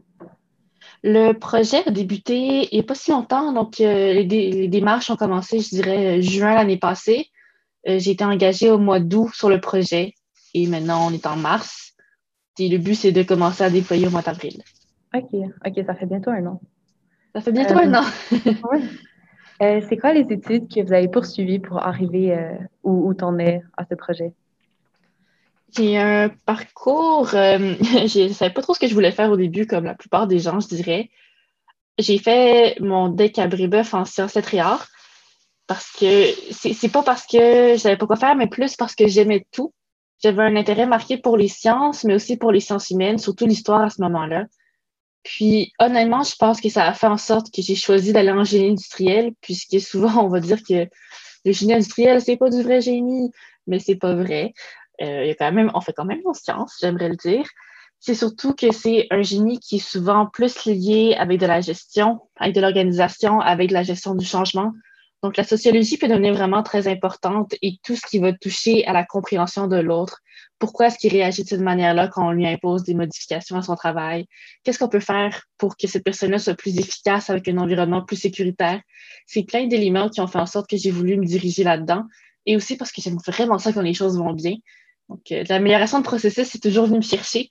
Le 1.02 1.32
projet 1.32 1.82
a 1.86 1.90
débuté 1.90 2.68
il 2.70 2.74
n'y 2.74 2.80
a 2.80 2.82
pas 2.82 2.94
si 2.94 3.10
longtemps, 3.10 3.54
donc 3.54 3.78
les, 3.78 4.22
les, 4.24 4.68
démarches 4.68 5.10
ont 5.10 5.16
commencé, 5.16 5.60
je 5.60 5.70
dirais, 5.70 6.20
juin 6.20 6.54
l'année 6.54 6.76
passée. 6.76 7.30
J'ai 7.86 8.10
été 8.10 8.22
engagée 8.22 8.70
au 8.70 8.76
mois 8.76 9.00
d'août 9.00 9.30
sur 9.32 9.48
le 9.48 9.62
projet 9.62 10.12
et 10.52 10.66
maintenant 10.66 11.08
on 11.08 11.14
est 11.14 11.26
en 11.26 11.36
mars. 11.36 11.90
Et 12.60 12.68
le 12.68 12.76
but, 12.76 12.94
c'est 12.94 13.12
de 13.12 13.22
commencer 13.22 13.64
à 13.64 13.70
déployer 13.70 14.06
au 14.06 14.10
mois 14.10 14.20
d'avril. 14.20 14.62
OK, 15.14 15.34
OK, 15.66 15.84
ça 15.86 15.94
fait 15.94 16.06
bientôt 16.06 16.30
un 16.30 16.46
an. 16.46 16.60
Ça 17.34 17.40
fait 17.40 17.52
bientôt 17.52 17.78
un 17.78 17.94
an. 17.94 18.04
oui. 18.72 18.80
Euh, 19.62 19.80
c'est 19.88 19.98
quoi 19.98 20.14
les 20.14 20.26
études 20.32 20.72
que 20.72 20.80
vous 20.80 20.92
avez 20.92 21.08
poursuivies 21.08 21.58
pour 21.58 21.78
arriver 21.82 22.34
euh, 22.34 22.54
où, 22.82 23.08
où 23.08 23.14
t'en 23.14 23.38
es 23.38 23.62
à 23.76 23.84
ce 23.84 23.94
projet? 23.94 24.32
J'ai 25.76 25.98
un 25.98 26.30
parcours, 26.46 27.34
euh, 27.34 27.74
je 27.80 28.28
ne 28.28 28.32
savais 28.32 28.52
pas 28.52 28.62
trop 28.62 28.74
ce 28.74 28.80
que 28.80 28.88
je 28.88 28.94
voulais 28.94 29.12
faire 29.12 29.30
au 29.30 29.36
début, 29.36 29.66
comme 29.66 29.84
la 29.84 29.94
plupart 29.94 30.26
des 30.26 30.38
gens, 30.38 30.60
je 30.60 30.68
dirais. 30.68 31.10
J'ai 31.98 32.18
fait 32.18 32.80
mon 32.80 33.08
deck 33.08 33.38
à 33.38 33.46
Brébeuf 33.46 33.92
en 33.92 34.04
sciences 34.04 34.34
lettres 34.34 34.54
et 34.54 34.60
arts 34.60 34.88
parce 35.66 35.92
que 35.92 36.26
c'est 36.50 36.90
pas 36.90 37.02
parce 37.02 37.26
que 37.26 37.74
je 37.74 37.76
savais 37.76 37.96
pas 37.96 38.06
quoi 38.06 38.16
faire, 38.16 38.34
mais 38.34 38.48
plus 38.48 38.74
parce 38.76 38.96
que 38.96 39.06
j'aimais 39.06 39.46
tout. 39.52 39.72
J'avais 40.22 40.42
un 40.42 40.56
intérêt 40.56 40.86
marqué 40.86 41.16
pour 41.16 41.36
les 41.36 41.48
sciences, 41.48 42.02
mais 42.04 42.14
aussi 42.14 42.36
pour 42.36 42.50
les 42.50 42.60
sciences 42.60 42.90
humaines, 42.90 43.18
surtout 43.18 43.46
l'histoire 43.46 43.82
à 43.82 43.90
ce 43.90 44.02
moment-là. 44.02 44.46
Puis, 45.22 45.72
honnêtement, 45.78 46.22
je 46.22 46.34
pense 46.36 46.60
que 46.60 46.68
ça 46.68 46.86
a 46.86 46.92
fait 46.94 47.06
en 47.06 47.18
sorte 47.18 47.52
que 47.54 47.62
j'ai 47.62 47.74
choisi 47.74 48.12
d'aller 48.12 48.30
en 48.30 48.44
génie 48.44 48.70
industriel, 48.70 49.32
puisque 49.40 49.80
souvent, 49.80 50.24
on 50.24 50.28
va 50.28 50.40
dire 50.40 50.58
que 50.66 50.86
le 51.44 51.52
génie 51.52 51.74
industriel, 51.74 52.20
c'est 52.20 52.36
pas 52.36 52.50
du 52.50 52.62
vrai 52.62 52.80
génie, 52.80 53.30
mais 53.66 53.78
c'est 53.78 53.96
pas 53.96 54.14
vrai. 54.14 54.52
Euh, 55.02 55.24
y 55.24 55.30
a 55.30 55.34
quand 55.34 55.52
même, 55.52 55.70
on 55.74 55.80
fait 55.80 55.92
quand 55.92 56.04
même 56.04 56.20
en 56.24 56.34
science, 56.34 56.76
j'aimerais 56.80 57.08
le 57.08 57.16
dire. 57.16 57.46
C'est 57.98 58.14
surtout 58.14 58.54
que 58.54 58.72
c'est 58.72 59.06
un 59.10 59.22
génie 59.22 59.58
qui 59.58 59.76
est 59.76 59.78
souvent 59.78 60.26
plus 60.26 60.64
lié 60.64 61.14
avec 61.18 61.38
de 61.38 61.46
la 61.46 61.60
gestion, 61.60 62.20
avec 62.36 62.54
de 62.54 62.60
l'organisation, 62.60 63.40
avec 63.40 63.68
de 63.68 63.74
la 63.74 63.82
gestion 63.82 64.14
du 64.14 64.24
changement. 64.24 64.72
Donc, 65.22 65.36
la 65.36 65.44
sociologie 65.44 65.98
peut 65.98 66.08
devenir 66.08 66.32
vraiment 66.32 66.62
très 66.62 66.88
importante 66.88 67.54
et 67.60 67.76
tout 67.82 67.94
ce 67.94 68.06
qui 68.06 68.18
va 68.18 68.32
toucher 68.32 68.86
à 68.86 68.92
la 68.92 69.04
compréhension 69.04 69.66
de 69.66 69.76
l'autre. 69.76 70.20
Pourquoi 70.58 70.86
est-ce 70.86 70.98
qu'il 70.98 71.12
réagit 71.12 71.42
de 71.42 71.48
cette 71.48 71.60
manière-là 71.60 72.08
quand 72.08 72.26
on 72.28 72.32
lui 72.32 72.46
impose 72.46 72.84
des 72.84 72.94
modifications 72.94 73.56
à 73.56 73.62
son 73.62 73.76
travail? 73.76 74.26
Qu'est-ce 74.62 74.78
qu'on 74.78 74.88
peut 74.88 75.00
faire 75.00 75.42
pour 75.58 75.76
que 75.76 75.86
cette 75.86 76.04
personne-là 76.04 76.38
soit 76.38 76.54
plus 76.54 76.78
efficace 76.78 77.28
avec 77.28 77.48
un 77.48 77.58
environnement 77.58 78.02
plus 78.02 78.16
sécuritaire? 78.16 78.80
C'est 79.26 79.42
plein 79.42 79.66
d'éléments 79.66 80.08
qui 80.08 80.20
ont 80.20 80.26
fait 80.26 80.38
en 80.38 80.46
sorte 80.46 80.68
que 80.68 80.76
j'ai 80.76 80.90
voulu 80.90 81.16
me 81.16 81.24
diriger 81.24 81.64
là-dedans 81.64 82.04
et 82.46 82.56
aussi 82.56 82.76
parce 82.76 82.92
que 82.92 83.02
j'aime 83.02 83.18
vraiment 83.26 83.58
ça 83.58 83.72
quand 83.72 83.82
les 83.82 83.94
choses 83.94 84.18
vont 84.18 84.32
bien. 84.32 84.54
Donc, 85.08 85.20
euh, 85.32 85.44
l'amélioration 85.48 85.98
de 85.98 86.04
processus, 86.04 86.48
c'est 86.48 86.60
toujours 86.60 86.86
venu 86.86 86.98
me 86.98 87.02
chercher. 87.02 87.50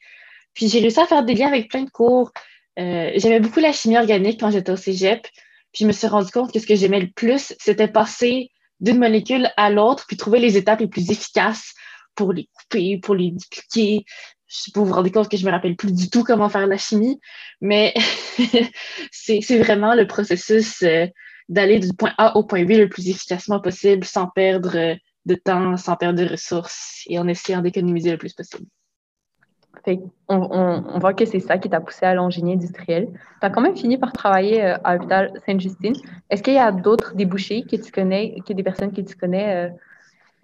Puis, 0.54 0.68
j'ai 0.70 0.80
réussi 0.80 1.00
à 1.00 1.06
faire 1.06 1.24
des 1.24 1.36
liens 1.36 1.48
avec 1.48 1.70
plein 1.70 1.84
de 1.84 1.90
cours. 1.90 2.32
Euh, 2.80 3.12
J'aimais 3.16 3.40
beaucoup 3.40 3.60
la 3.60 3.74
chimie 3.74 3.98
organique 3.98 4.40
quand 4.40 4.50
j'étais 4.50 4.72
au 4.72 4.78
cégep. 4.78 5.28
Puis 5.74 5.84
je 5.84 5.88
me 5.88 5.92
suis 5.92 6.08
rendu 6.08 6.32
compte 6.32 6.52
que 6.52 6.60
ce 6.60 6.68
que 6.68 6.76
j'aimais 6.76 7.00
le 7.00 7.12
plus, 7.12 7.54
c'était 7.60 7.88
passer 7.88 8.52
d'une 8.80 8.98
molécule 8.98 9.50
à 9.58 9.70
l'autre, 9.70 10.06
puis 10.08 10.18
trouver 10.18 10.40
les 10.40 10.58
étapes 10.58 10.80
les 10.80 10.88
plus 10.88 11.12
efficaces 11.12 11.74
pour 12.16 12.34
les 12.34 12.50
couper, 12.54 12.98
pour 12.98 13.16
les 13.16 13.32
dupliquer. 13.32 14.06
Je 14.48 14.72
peux 14.72 14.80
vous 14.80 14.94
rendre 14.94 15.10
compte 15.10 15.30
que 15.30 15.38
je 15.38 15.46
me 15.46 15.52
rappelle 15.52 15.76
plus 15.76 15.94
du 15.94 16.10
tout 16.10 16.24
comment 16.24 16.50
faire 16.50 16.66
la 16.66 16.78
chimie, 16.78 17.20
mais 17.62 17.94
c'est 19.12 19.60
vraiment 19.60 19.94
le 19.94 20.08
processus 20.08 20.82
euh, 20.82 21.06
d'aller 21.50 21.80
du 21.80 21.94
point 21.94 22.14
A 22.18 22.36
au 22.36 22.44
point 22.44 22.66
B 22.66 22.72
le 22.72 22.90
plus 22.90 23.10
efficacement 23.10 23.60
possible 23.60 24.06
sans 24.06 24.28
perdre 24.28 24.98
de 25.26 25.36
temps, 25.36 25.78
sans 25.78 25.96
perdre 25.96 26.20
de 26.20 26.30
ressources 26.30 27.04
et 27.08 27.20
en 27.20 27.28
essayant 27.28 27.62
d'économiser 27.62 28.12
le 28.12 28.18
plus 28.18 28.34
possible 28.34 28.66
on, 30.28 31.00
voit 31.00 31.14
que 31.14 31.26
c'est 31.26 31.40
ça 31.40 31.58
qui 31.58 31.70
t'a 31.70 31.80
poussé 31.80 32.06
à 32.06 32.14
l'ingénierie 32.14 32.58
industrielle. 32.58 33.08
Tu 33.12 33.46
as 33.46 33.50
quand 33.50 33.62
même 33.62 33.76
fini 33.76 33.98
par 33.98 34.12
travailler 34.14 34.64
euh, 34.64 34.78
à 34.84 34.96
l'hôpital 34.96 35.32
Sainte-Justine. 35.46 35.96
Est-ce 36.30 36.44
qu'il 36.44 36.54
y 36.54 36.60
a 36.60 36.72
d'autres 36.72 37.16
débouchés 37.16 37.64
que 37.64 37.76
tu 37.76 37.92
connais, 37.92 38.36
que 38.48 38.54
des 38.54 38.64
personnes 38.64 38.92
que 38.92 39.02
tu 39.02 39.16
connais, 39.16 39.56
euh, 39.56 39.70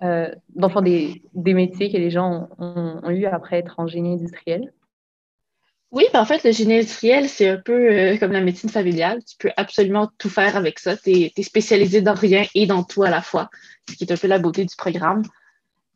euh 0.03 0.35
dans 0.55 0.81
des, 0.81 1.21
métiers 1.35 1.91
que 1.91 1.97
les 1.97 2.09
gens 2.09 2.49
ont, 2.59 3.09
eu 3.09 3.25
après 3.25 3.57
être 3.57 3.79
ingénieur 3.79 4.13
industriel? 4.13 4.73
Oui, 5.91 6.03
ben 6.11 6.21
en 6.21 6.25
fait, 6.25 6.43
le 6.43 6.51
génie 6.51 6.75
industriel, 6.75 7.29
c'est 7.29 7.47
un 7.47 7.57
peu 7.57 8.17
comme 8.19 8.33
la 8.33 8.41
médecine 8.41 8.69
familiale. 8.69 9.23
Tu 9.23 9.37
peux 9.37 9.51
absolument 9.55 10.09
tout 10.17 10.29
faire 10.29 10.57
avec 10.57 10.79
ça. 10.79 10.97
Tu 10.97 11.31
es, 11.37 11.43
spécialisé 11.43 12.01
dans 12.01 12.15
rien 12.15 12.43
et 12.53 12.65
dans 12.65 12.83
tout 12.83 13.03
à 13.03 13.09
la 13.09 13.21
fois, 13.21 13.49
ce 13.89 13.95
qui 13.95 14.03
est 14.03 14.11
un 14.11 14.17
peu 14.17 14.27
la 14.27 14.39
beauté 14.39 14.65
du 14.65 14.75
programme. 14.75 15.21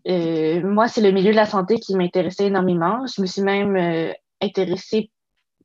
Euh, 0.07 0.61
moi, 0.61 0.87
c'est 0.87 1.01
le 1.01 1.11
milieu 1.11 1.31
de 1.31 1.35
la 1.35 1.45
santé 1.45 1.79
qui 1.79 1.95
m'intéressait 1.95 2.47
énormément. 2.47 3.05
Je 3.05 3.21
me 3.21 3.27
suis 3.27 3.41
même 3.41 3.75
euh, 3.75 4.13
intéressée 4.41 5.11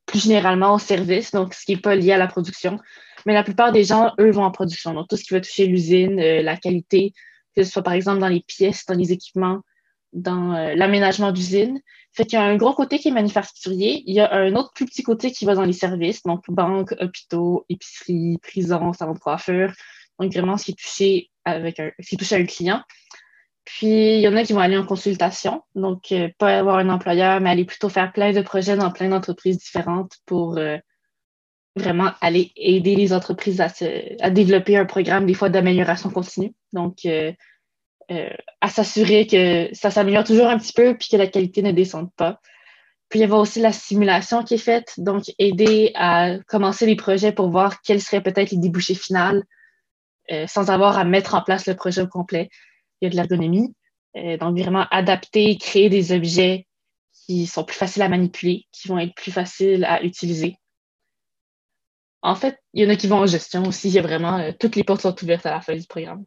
plus 0.05 0.23
généralement 0.23 0.75
au 0.75 0.79
service, 0.79 1.31
donc 1.31 1.53
ce 1.53 1.65
qui 1.65 1.73
n'est 1.73 1.81
pas 1.81 1.95
lié 1.95 2.11
à 2.11 2.17
la 2.17 2.27
production. 2.27 2.79
Mais 3.25 3.33
la 3.33 3.43
plupart 3.43 3.71
des 3.71 3.83
gens, 3.83 4.13
eux, 4.19 4.31
vont 4.31 4.43
en 4.43 4.51
production. 4.51 4.93
Donc, 4.93 5.07
tout 5.07 5.17
ce 5.17 5.23
qui 5.23 5.33
va 5.33 5.41
toucher 5.41 5.65
l'usine, 5.65 6.19
euh, 6.19 6.41
la 6.41 6.57
qualité, 6.57 7.13
que 7.55 7.63
ce 7.63 7.71
soit 7.71 7.81
par 7.81 7.93
exemple 7.93 8.19
dans 8.19 8.27
les 8.27 8.41
pièces, 8.41 8.85
dans 8.85 8.93
les 8.93 9.11
équipements, 9.11 9.61
dans 10.13 10.53
l'aménagement 10.75 11.31
d'usine. 11.31 11.79
Fait 12.13 12.25
qu'il 12.25 12.39
y 12.39 12.41
a 12.41 12.45
un 12.45 12.55
gros 12.55 12.73
côté 12.73 12.99
qui 12.99 13.09
est 13.09 13.11
manufacturier. 13.11 14.03
Il 14.05 14.15
y 14.15 14.21
a 14.21 14.33
un 14.33 14.55
autre 14.55 14.71
plus 14.73 14.85
petit 14.85 15.03
côté 15.03 15.31
qui 15.31 15.43
va 15.43 15.55
dans 15.55 15.65
les 15.65 15.73
services, 15.73 16.23
donc 16.23 16.43
banques, 16.47 16.93
hôpitaux, 17.01 17.65
épiceries, 17.67 18.37
prisons, 18.41 18.93
salons 18.93 19.13
de 19.13 19.19
coiffure. 19.19 19.73
Donc, 20.19 20.31
vraiment, 20.31 20.57
ce 20.57 20.65
qui 20.65 20.71
est 20.71 20.75
touché 20.75 21.31
avec 21.43 21.79
un, 21.79 21.91
ce 21.99 22.07
qui 22.07 22.17
touche 22.17 22.31
à 22.31 22.37
un 22.37 22.45
client. 22.45 22.81
Puis, 23.65 24.17
il 24.17 24.21
y 24.21 24.27
en 24.27 24.35
a 24.35 24.43
qui 24.43 24.53
vont 24.53 24.59
aller 24.59 24.77
en 24.77 24.85
consultation, 24.85 25.63
donc 25.73 26.11
euh, 26.11 26.29
pas 26.37 26.59
avoir 26.59 26.77
un 26.77 26.89
employeur, 26.89 27.41
mais 27.41 27.49
aller 27.49 27.65
plutôt 27.65 27.89
faire 27.89 28.13
plein 28.13 28.31
de 28.31 28.41
projets 28.41 28.77
dans 28.77 28.91
plein 28.91 29.09
d'entreprises 29.09 29.57
différentes 29.57 30.13
pour 30.27 30.57
euh, 30.57 30.77
vraiment 31.75 32.11
aller 32.21 32.51
aider 32.55 32.95
les 32.95 33.11
entreprises 33.11 33.61
à, 33.61 33.69
à, 34.21 34.29
développer 34.29 34.77
un 34.77 34.85
programme, 34.85 35.25
des 35.25 35.33
fois, 35.33 35.49
d'amélioration 35.49 36.11
continue. 36.11 36.53
Donc, 36.73 36.99
euh, 37.05 37.33
à 38.61 38.69
s'assurer 38.69 39.25
que 39.25 39.67
ça 39.73 39.89
s'améliore 39.89 40.25
toujours 40.25 40.47
un 40.47 40.59
petit 40.59 40.73
peu 40.73 40.95
puis 40.95 41.07
que 41.09 41.17
la 41.17 41.25
qualité 41.25 41.63
ne 41.63 41.71
descende 41.71 42.13
pas. 42.15 42.39
Puis, 43.09 43.19
il 43.19 43.27
y 43.27 43.31
a 43.31 43.35
aussi 43.35 43.59
la 43.59 43.71
simulation 43.71 44.43
qui 44.43 44.55
est 44.55 44.59
faite, 44.59 44.93
donc 44.97 45.23
aider 45.39 45.91
à 45.95 46.37
commencer 46.47 46.85
les 46.85 46.95
projets 46.95 47.31
pour 47.31 47.49
voir 47.49 47.81
quels 47.81 48.01
seraient 48.01 48.21
peut-être 48.21 48.51
les 48.51 48.57
débouchés 48.57 48.95
finaux 48.95 49.41
sans 50.47 50.71
avoir 50.71 50.97
à 50.97 51.03
mettre 51.03 51.35
en 51.35 51.43
place 51.43 51.67
le 51.67 51.75
projet 51.75 52.01
au 52.01 52.07
complet 52.07 52.49
il 53.01 53.05
y 53.05 53.07
a 53.07 53.09
de 53.09 53.15
l'ergonomie. 53.15 53.73
Euh, 54.15 54.37
donc, 54.37 54.57
vraiment 54.57 54.85
adapter, 54.91 55.57
créer 55.57 55.89
des 55.89 56.13
objets 56.13 56.67
qui 57.25 57.47
sont 57.47 57.63
plus 57.63 57.75
faciles 57.75 58.01
à 58.01 58.09
manipuler, 58.09 58.65
qui 58.71 58.87
vont 58.87 58.97
être 58.97 59.13
plus 59.15 59.31
faciles 59.31 59.83
à 59.83 60.03
utiliser. 60.03 60.57
En 62.21 62.35
fait, 62.35 62.57
il 62.73 62.83
y 62.83 62.87
en 62.87 62.89
a 62.89 62.95
qui 62.95 63.07
vont 63.07 63.17
en 63.17 63.25
gestion 63.25 63.63
aussi. 63.63 63.89
Il 63.89 63.93
y 63.93 63.99
a 63.99 64.01
vraiment 64.01 64.37
euh, 64.39 64.51
toutes 64.57 64.75
les 64.75 64.83
portes 64.83 65.01
sont 65.01 65.15
ouvertes 65.23 65.45
à 65.45 65.51
la 65.51 65.61
fin 65.61 65.75
du 65.75 65.85
programme. 65.85 66.23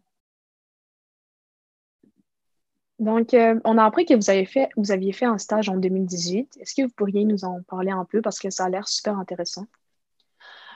Donc, 2.98 3.32
euh, 3.32 3.58
on 3.64 3.78
a 3.78 3.84
appris 3.84 4.04
que 4.04 4.14
vous, 4.14 4.28
avez 4.28 4.44
fait, 4.44 4.68
vous 4.76 4.90
aviez 4.90 5.12
fait 5.12 5.24
un 5.24 5.38
stage 5.38 5.68
en 5.68 5.76
2018. 5.76 6.58
Est-ce 6.60 6.74
que 6.74 6.82
vous 6.82 6.92
pourriez 6.94 7.24
nous 7.24 7.44
en 7.44 7.62
parler 7.62 7.92
un 7.92 8.04
peu? 8.04 8.20
Parce 8.20 8.38
que 8.38 8.50
ça 8.50 8.64
a 8.64 8.68
l'air 8.68 8.88
super 8.88 9.18
intéressant? 9.18 9.66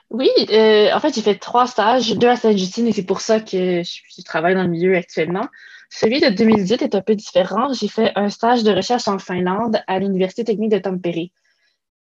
Oui, 0.08 0.28
en 0.38 1.00
fait, 1.00 1.14
j'ai 1.14 1.22
fait 1.22 1.38
trois 1.38 1.66
stages, 1.66 2.16
deux 2.16 2.28
à 2.28 2.36
Sainte-Justine 2.36 2.86
et 2.86 2.92
c'est 2.92 3.06
pour 3.06 3.22
ça 3.22 3.40
que 3.40 3.82
je, 3.82 4.22
travaille 4.24 4.54
dans 4.54 4.62
le 4.62 4.68
milieu 4.68 4.94
actuellement. 4.94 5.48
Celui 5.94 6.20
de 6.20 6.30
2018 6.30 6.80
est 6.80 6.94
un 6.94 7.02
peu 7.02 7.14
différent. 7.14 7.70
J'ai 7.74 7.86
fait 7.86 8.12
un 8.16 8.30
stage 8.30 8.64
de 8.64 8.72
recherche 8.72 9.08
en 9.08 9.18
Finlande 9.18 9.82
à 9.86 9.98
l'Université 9.98 10.42
technique 10.42 10.70
de 10.70 10.78
Tampere. 10.78 11.28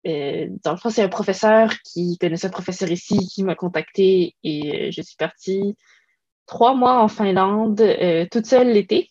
Euh, 0.08 0.48
dans 0.64 0.72
le 0.72 0.76
fond, 0.76 0.90
c'est 0.90 1.04
un 1.04 1.08
professeur 1.08 1.70
qui 1.84 2.18
connaissait 2.18 2.48
un 2.48 2.50
professeur 2.50 2.90
ici 2.90 3.28
qui 3.28 3.44
m'a 3.44 3.54
contacté 3.54 4.34
et 4.42 4.88
euh, 4.88 4.90
je 4.90 5.02
suis 5.02 5.14
partie 5.16 5.76
trois 6.46 6.74
mois 6.74 7.00
en 7.00 7.06
Finlande 7.06 7.80
euh, 7.80 8.26
toute 8.28 8.46
seule 8.46 8.72
l'été. 8.72 9.08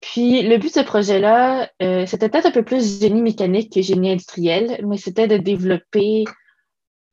Puis 0.00 0.42
le 0.42 0.58
but 0.58 0.68
de 0.68 0.80
ce 0.80 0.86
projet-là, 0.86 1.70
c'était 2.06 2.28
peut-être 2.28 2.46
un 2.46 2.50
peu 2.52 2.62
plus 2.62 3.00
génie 3.00 3.22
mécanique 3.22 3.72
que 3.72 3.82
génie 3.82 4.12
industriel, 4.12 4.78
mais 4.86 4.98
c'était 4.98 5.28
de 5.28 5.38
développer 5.38 6.24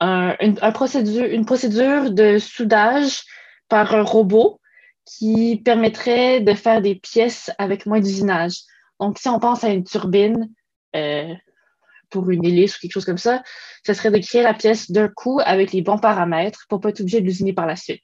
une, 0.01 0.55
procédure, 0.73 1.23
une 1.25 1.45
procédure 1.45 2.11
de 2.11 2.37
soudage 2.37 3.21
par 3.69 3.95
un 3.95 4.03
robot 4.03 4.60
qui 5.05 5.61
permettrait 5.63 6.41
de 6.41 6.53
faire 6.53 6.81
des 6.81 6.95
pièces 6.95 7.51
avec 7.57 7.85
moins 7.85 7.99
d'usinage. 7.99 8.61
Donc, 8.99 9.17
si 9.17 9.27
on 9.29 9.39
pense 9.39 9.63
à 9.63 9.69
une 9.69 9.83
turbine 9.83 10.49
euh, 10.95 11.33
pour 12.09 12.29
une 12.29 12.45
hélice 12.45 12.75
ou 12.75 12.79
quelque 12.79 12.93
chose 12.93 13.05
comme 13.05 13.17
ça, 13.17 13.41
ce 13.85 13.93
serait 13.93 14.11
de 14.11 14.19
créer 14.19 14.43
la 14.43 14.53
pièce 14.53 14.91
d'un 14.91 15.07
coup 15.07 15.39
avec 15.43 15.71
les 15.71 15.81
bons 15.81 15.97
paramètres 15.97 16.65
pour 16.69 16.79
ne 16.79 16.83
pas 16.83 16.89
être 16.89 17.01
obligé 17.01 17.21
de 17.21 17.25
l'usiner 17.25 17.53
par 17.53 17.65
la 17.65 17.75
suite. 17.75 18.03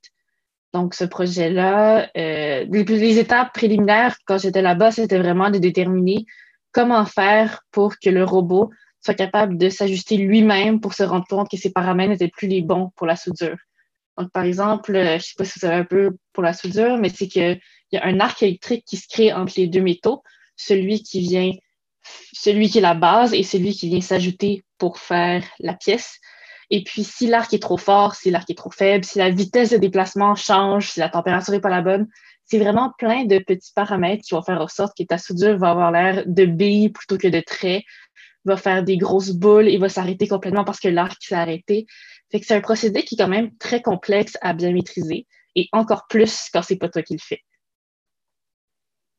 Donc, 0.73 0.93
ce 0.93 1.05
projet-là, 1.05 2.09
euh, 2.17 2.65
les, 2.69 3.19
étapes 3.19 3.53
préliminaires, 3.53 4.15
quand 4.25 4.37
j'étais 4.37 4.61
là-bas, 4.61 4.91
c'était 4.91 5.17
vraiment 5.17 5.49
de 5.49 5.59
déterminer 5.59 6.25
comment 6.71 7.05
faire 7.05 7.61
pour 7.71 7.97
que 7.99 8.09
le 8.09 8.23
robot 8.23 8.71
soit 9.03 9.13
capable 9.13 9.57
de 9.57 9.69
s'ajuster 9.69 10.17
lui-même 10.17 10.81
pour 10.81 10.93
se 10.93 11.03
rendre 11.03 11.25
compte 11.27 11.49
que 11.49 11.57
ses 11.57 11.71
paramètres 11.71 12.11
n'étaient 12.11 12.27
plus 12.27 12.47
les 12.47 12.61
bons 12.61 12.91
pour 12.95 13.07
la 13.07 13.15
soudure. 13.15 13.57
Donc, 14.17 14.31
par 14.31 14.43
exemple, 14.43 14.95
euh, 14.95 15.05
je 15.05 15.13
ne 15.13 15.19
sais 15.19 15.33
pas 15.37 15.45
si 15.45 15.53
vous 15.55 15.61
savez 15.61 15.75
un 15.75 15.85
peu 15.85 16.17
pour 16.33 16.43
la 16.43 16.53
soudure, 16.53 16.97
mais 16.97 17.09
c'est 17.09 17.27
qu'il 17.27 17.59
y 17.91 17.97
a 17.97 18.05
un 18.05 18.19
arc 18.19 18.41
électrique 18.41 18.83
qui 18.85 18.97
se 18.97 19.07
crée 19.07 19.31
entre 19.31 19.53
les 19.57 19.67
deux 19.67 19.81
métaux, 19.81 20.23
celui 20.55 21.03
qui 21.03 21.21
vient 21.21 21.51
celui 22.33 22.69
qui 22.69 22.77
est 22.77 22.81
la 22.81 22.93
base 22.93 23.33
et 23.33 23.43
celui 23.43 23.73
qui 23.73 23.89
vient 23.89 24.01
s'ajouter 24.01 24.63
pour 24.77 24.99
faire 24.99 25.43
la 25.59 25.73
pièce. 25.73 26.19
Et 26.69 26.83
puis, 26.83 27.03
si 27.03 27.27
l'arc 27.27 27.53
est 27.53 27.61
trop 27.61 27.77
fort, 27.77 28.15
si 28.15 28.29
l'arc 28.29 28.49
est 28.49 28.57
trop 28.57 28.71
faible, 28.71 29.05
si 29.05 29.17
la 29.17 29.29
vitesse 29.29 29.71
de 29.71 29.77
déplacement 29.77 30.35
change, 30.35 30.91
si 30.91 30.99
la 30.99 31.09
température 31.09 31.53
n'est 31.53 31.61
pas 31.61 31.69
la 31.69 31.81
bonne, 31.81 32.07
c'est 32.43 32.59
vraiment 32.59 32.93
plein 32.97 33.25
de 33.25 33.39
petits 33.39 33.71
paramètres 33.73 34.23
qui 34.23 34.33
vont 34.33 34.41
faire 34.41 34.61
en 34.61 34.67
sorte 34.67 34.97
que 34.97 35.03
ta 35.03 35.17
soudure 35.17 35.57
va 35.57 35.71
avoir 35.71 35.91
l'air 35.91 36.23
de 36.25 36.45
billes 36.45 36.89
plutôt 36.89 37.17
que 37.17 37.27
de 37.27 37.41
traits, 37.41 37.83
va 38.45 38.57
faire 38.57 38.83
des 38.83 38.97
grosses 38.97 39.31
boules 39.31 39.67
et 39.67 39.77
va 39.77 39.89
s'arrêter 39.89 40.27
complètement 40.27 40.63
parce 40.63 40.79
que 40.79 40.87
l'arc 40.87 41.17
s'est 41.21 41.35
arrêté. 41.35 41.85
Fait 42.31 42.39
que 42.39 42.45
c'est 42.45 42.55
un 42.55 42.61
procédé 42.61 43.03
qui 43.03 43.15
est 43.15 43.17
quand 43.17 43.27
même 43.27 43.55
très 43.57 43.81
complexe 43.81 44.37
à 44.41 44.53
bien 44.53 44.73
maîtriser 44.73 45.27
et 45.55 45.69
encore 45.71 46.07
plus 46.07 46.49
quand 46.53 46.61
c'est 46.61 46.75
pas 46.75 46.89
toi 46.89 47.01
qui 47.01 47.13
le 47.13 47.19
fais. 47.19 47.41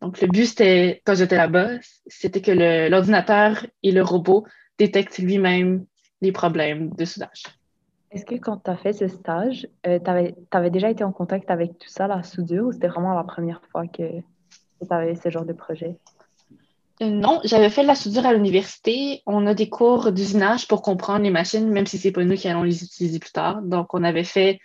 Donc, 0.01 0.21
le 0.21 0.29
but, 0.29 0.47
c'était, 0.47 1.03
quand 1.05 1.15
j'étais 1.15 1.37
là-bas, 1.37 1.79
c'était 2.07 2.41
que 2.41 2.53
l'ordinateur 2.89 3.67
et 3.83 3.91
le 3.91 4.03
robot 4.03 4.47
détectent 4.79 5.19
lui-même 5.19 5.87
les 6.21 6.33
problèmes 6.33 6.91
de 6.91 7.05
soudage. 7.05 7.43
Est-ce 8.11 8.25
que 8.25 8.37
quand 8.37 8.59
tu 8.59 8.71
as 8.71 8.77
fait 8.77 8.93
ce 8.93 9.09
stage, 9.09 9.69
euh, 9.87 9.99
tu 9.99 10.11
avais, 10.53 10.71
déjà 10.71 10.91
été 10.91 11.05
en 11.05 11.13
contact 11.13 11.51
avec 11.51 11.79
tout 11.79 11.89
ça, 11.89 12.07
la 12.07 12.23
soudure, 12.23 12.67
ou 12.67 12.73
c'était 12.73 12.89
vraiment 12.89 13.15
la 13.15 13.25
première 13.25 13.61
fois 13.71 13.87
que, 13.87 14.21
tu 14.21 14.87
avais 14.89 15.15
ce 15.17 15.29
genre 15.31 15.45
de 15.45 15.53
projet? 15.53 15.97
Euh, 17.01 17.11
non, 17.11 17.41
j'avais 17.45 17.71
fait 17.71 17.83
de 17.83 17.87
la 17.87 17.95
soudure 17.95 18.27
à 18.27 18.33
l'université. 18.33 19.23
On 19.27 19.47
a 19.47 19.55
des 19.55 19.69
cours 19.69 20.13
d'usinage 20.13 20.67
pour 20.67 20.83
comprendre 20.83 21.23
les 21.23 21.31
machines, 21.31 21.69
même 21.69 21.87
si 21.87 21.99
ce 21.99 22.09
n'est 22.09 22.13
pas 22.13 22.25
nous 22.25 22.37
qui 22.37 22.49
allons 22.49 22.65
les 22.65 22.83
utiliser 22.83 23.19
plus 23.19 23.33
tard. 23.33 23.63
Donc, 23.63 23.95
on 23.95 24.03
avait 24.03 24.25
fait, 24.25 24.59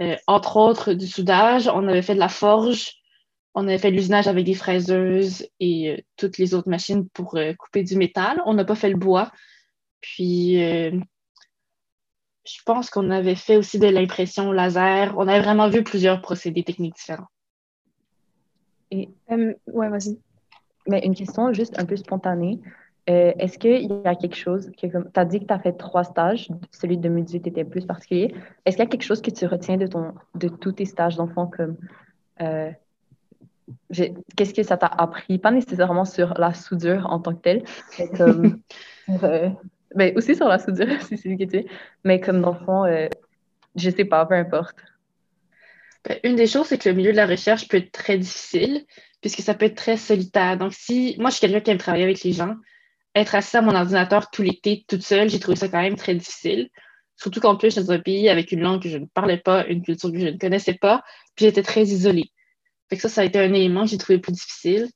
euh, 0.00 0.16
entre 0.26 0.56
autres, 0.56 0.92
du 0.92 1.06
soudage, 1.06 1.68
on 1.68 1.88
avait 1.88 2.02
fait 2.02 2.14
de 2.14 2.20
la 2.20 2.28
forge, 2.28 2.92
on 3.54 3.66
avait 3.66 3.78
fait 3.78 3.90
de 3.90 3.96
l'usinage 3.96 4.28
avec 4.28 4.44
des 4.44 4.54
fraiseuses 4.54 5.48
et 5.60 6.04
toutes 6.16 6.38
les 6.38 6.54
autres 6.54 6.68
machines 6.68 7.08
pour 7.08 7.38
couper 7.58 7.82
du 7.82 7.96
métal. 7.96 8.40
On 8.46 8.54
n'a 8.54 8.64
pas 8.64 8.74
fait 8.74 8.90
le 8.90 8.96
bois, 8.96 9.30
puis, 10.04 10.62
euh, 10.62 10.90
je 12.44 12.58
pense 12.66 12.90
qu'on 12.90 13.08
avait 13.10 13.36
fait 13.36 13.56
aussi 13.56 13.78
de 13.78 13.86
l'impression 13.86 14.52
laser. 14.52 15.14
On 15.16 15.26
avait 15.26 15.40
vraiment 15.40 15.70
vu 15.70 15.82
plusieurs 15.82 16.20
procédés 16.20 16.62
techniques 16.62 16.96
différents. 16.96 17.28
Et, 18.90 19.08
euh, 19.30 19.54
vas-y. 19.66 20.18
Mais 20.88 21.00
une 21.04 21.14
question 21.14 21.52
juste 21.52 21.78
un 21.78 21.84
peu 21.84 21.96
spontanée. 21.96 22.60
Euh, 23.10 23.32
est-ce 23.38 23.58
qu'il 23.58 23.82
y 23.82 24.08
a 24.08 24.14
quelque 24.14 24.36
chose, 24.36 24.70
tu 24.78 24.90
as 25.14 25.24
dit 25.26 25.40
que 25.40 25.44
tu 25.44 25.52
as 25.52 25.58
fait 25.58 25.74
trois 25.74 26.04
stages, 26.04 26.48
celui 26.70 26.96
de 26.96 27.02
2018 27.02 27.46
était 27.46 27.64
plus 27.64 27.84
particulier. 27.84 28.34
Est-ce 28.64 28.76
qu'il 28.76 28.84
y 28.84 28.88
a 28.88 28.90
quelque 28.90 29.02
chose 29.02 29.20
que 29.20 29.30
tu 29.30 29.44
retiens 29.46 29.76
de, 29.76 29.86
ton, 29.86 30.14
de 30.34 30.48
tous 30.48 30.72
tes 30.72 30.86
stages 30.86 31.16
d'enfant 31.16 31.46
comme 31.46 31.76
qu'est-ce 34.36 34.54
que 34.54 34.62
ça 34.62 34.76
t'a 34.76 34.86
appris, 34.86 35.38
pas 35.38 35.50
nécessairement 35.50 36.04
sur 36.04 36.34
la 36.38 36.54
soudure 36.54 37.06
en 37.10 37.20
tant 37.20 37.34
que 37.34 37.40
telle, 37.40 37.64
mais 37.98 38.08
comme 38.08 38.60
ben, 39.94 40.12
aussi 40.16 40.34
sur 40.34 40.48
la 40.48 40.58
soudure, 40.58 41.00
si 41.02 41.16
c'est 41.16 41.30
ce 41.30 41.36
que 41.36 41.44
tu 41.44 41.56
es. 41.58 41.66
Mais 42.04 42.20
comme 42.20 42.40
dans 42.40 42.52
le 42.52 42.64
fond, 42.64 42.84
euh, 42.84 43.08
je 43.76 43.90
sais 43.90 44.04
pas, 44.04 44.26
peu 44.26 44.34
importe. 44.34 44.76
Ben, 46.04 46.18
une 46.24 46.36
des 46.36 46.46
choses, 46.46 46.66
c'est 46.66 46.78
que 46.78 46.88
le 46.88 46.94
milieu 46.94 47.12
de 47.12 47.16
la 47.16 47.26
recherche 47.26 47.68
peut 47.68 47.78
être 47.78 47.92
très 47.92 48.18
difficile, 48.18 48.84
puisque 49.24 49.40
ça 49.40 49.54
peut 49.54 49.64
être 49.64 49.74
très 49.74 49.96
solitaire. 49.96 50.58
Donc, 50.58 50.74
si 50.74 51.16
moi, 51.18 51.30
je 51.30 51.36
suis 51.36 51.40
quelqu'un 51.40 51.60
qui 51.60 51.70
aime 51.70 51.78
travailler 51.78 52.04
avec 52.04 52.22
les 52.22 52.32
gens, 52.34 52.56
être 53.14 53.34
assis 53.34 53.56
à 53.56 53.62
mon 53.62 53.74
ordinateur 53.74 54.28
tout 54.30 54.42
l'été, 54.42 54.84
toute 54.86 55.00
seule, 55.00 55.30
j'ai 55.30 55.40
trouvé 55.40 55.56
ça 55.56 55.66
quand 55.66 55.80
même 55.80 55.96
très 55.96 56.14
difficile. 56.14 56.68
Surtout 57.16 57.40
qu'en 57.40 57.56
plus, 57.56 57.68
je 57.68 57.80
suis 57.80 57.84
dans 57.84 57.92
un 57.92 58.00
pays 58.00 58.28
avec 58.28 58.52
une 58.52 58.60
langue 58.60 58.82
que 58.82 58.90
je 58.90 58.98
ne 58.98 59.06
parlais 59.06 59.38
pas, 59.38 59.64
une 59.66 59.82
culture 59.82 60.12
que 60.12 60.18
je 60.18 60.26
ne 60.26 60.36
connaissais 60.36 60.74
pas, 60.74 61.02
puis 61.36 61.46
j'étais 61.46 61.62
très 61.62 61.84
isolée. 61.84 62.30
Fait 62.90 62.96
que 62.96 63.02
ça, 63.02 63.08
ça 63.08 63.22
a 63.22 63.24
été 63.24 63.38
un 63.38 63.54
élément 63.54 63.84
que 63.84 63.92
j'ai 63.92 63.96
trouvé 63.96 64.18
plus 64.18 64.32
difficile. 64.32 64.90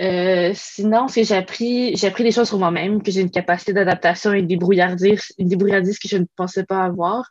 Euh, 0.00 0.50
sinon, 0.56 1.06
c'est 1.06 1.22
j'ai 1.22 1.36
appris, 1.36 1.94
j'ai 1.94 2.08
appris 2.08 2.24
des 2.24 2.32
choses 2.32 2.48
sur 2.48 2.58
moi-même, 2.58 3.00
que 3.00 3.12
j'ai 3.12 3.20
une 3.20 3.30
capacité 3.30 3.72
d'adaptation 3.72 4.32
et 4.32 4.40
une 4.40 4.48
débrouillardise, 4.48 5.22
débrouillardise 5.38 6.00
que 6.00 6.08
je 6.08 6.16
ne 6.16 6.24
pensais 6.34 6.64
pas 6.64 6.82
avoir. 6.82 7.30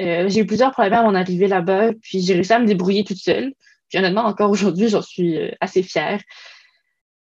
Euh, 0.00 0.26
j'ai 0.30 0.40
eu 0.40 0.46
plusieurs 0.46 0.70
problèmes 0.70 0.94
à 0.94 1.02
mon 1.02 1.14
arrivée 1.14 1.48
là-bas, 1.48 1.90
puis 2.00 2.22
j'ai 2.22 2.32
réussi 2.32 2.54
à 2.54 2.60
me 2.60 2.66
débrouiller 2.66 3.04
toute 3.04 3.18
seule. 3.18 3.52
Puis 3.90 3.98
honnêtement, 3.98 4.24
encore 4.24 4.50
aujourd'hui, 4.50 4.88
j'en 4.88 5.02
suis 5.02 5.36
euh, 5.36 5.50
assez 5.60 5.82
fière. 5.82 6.22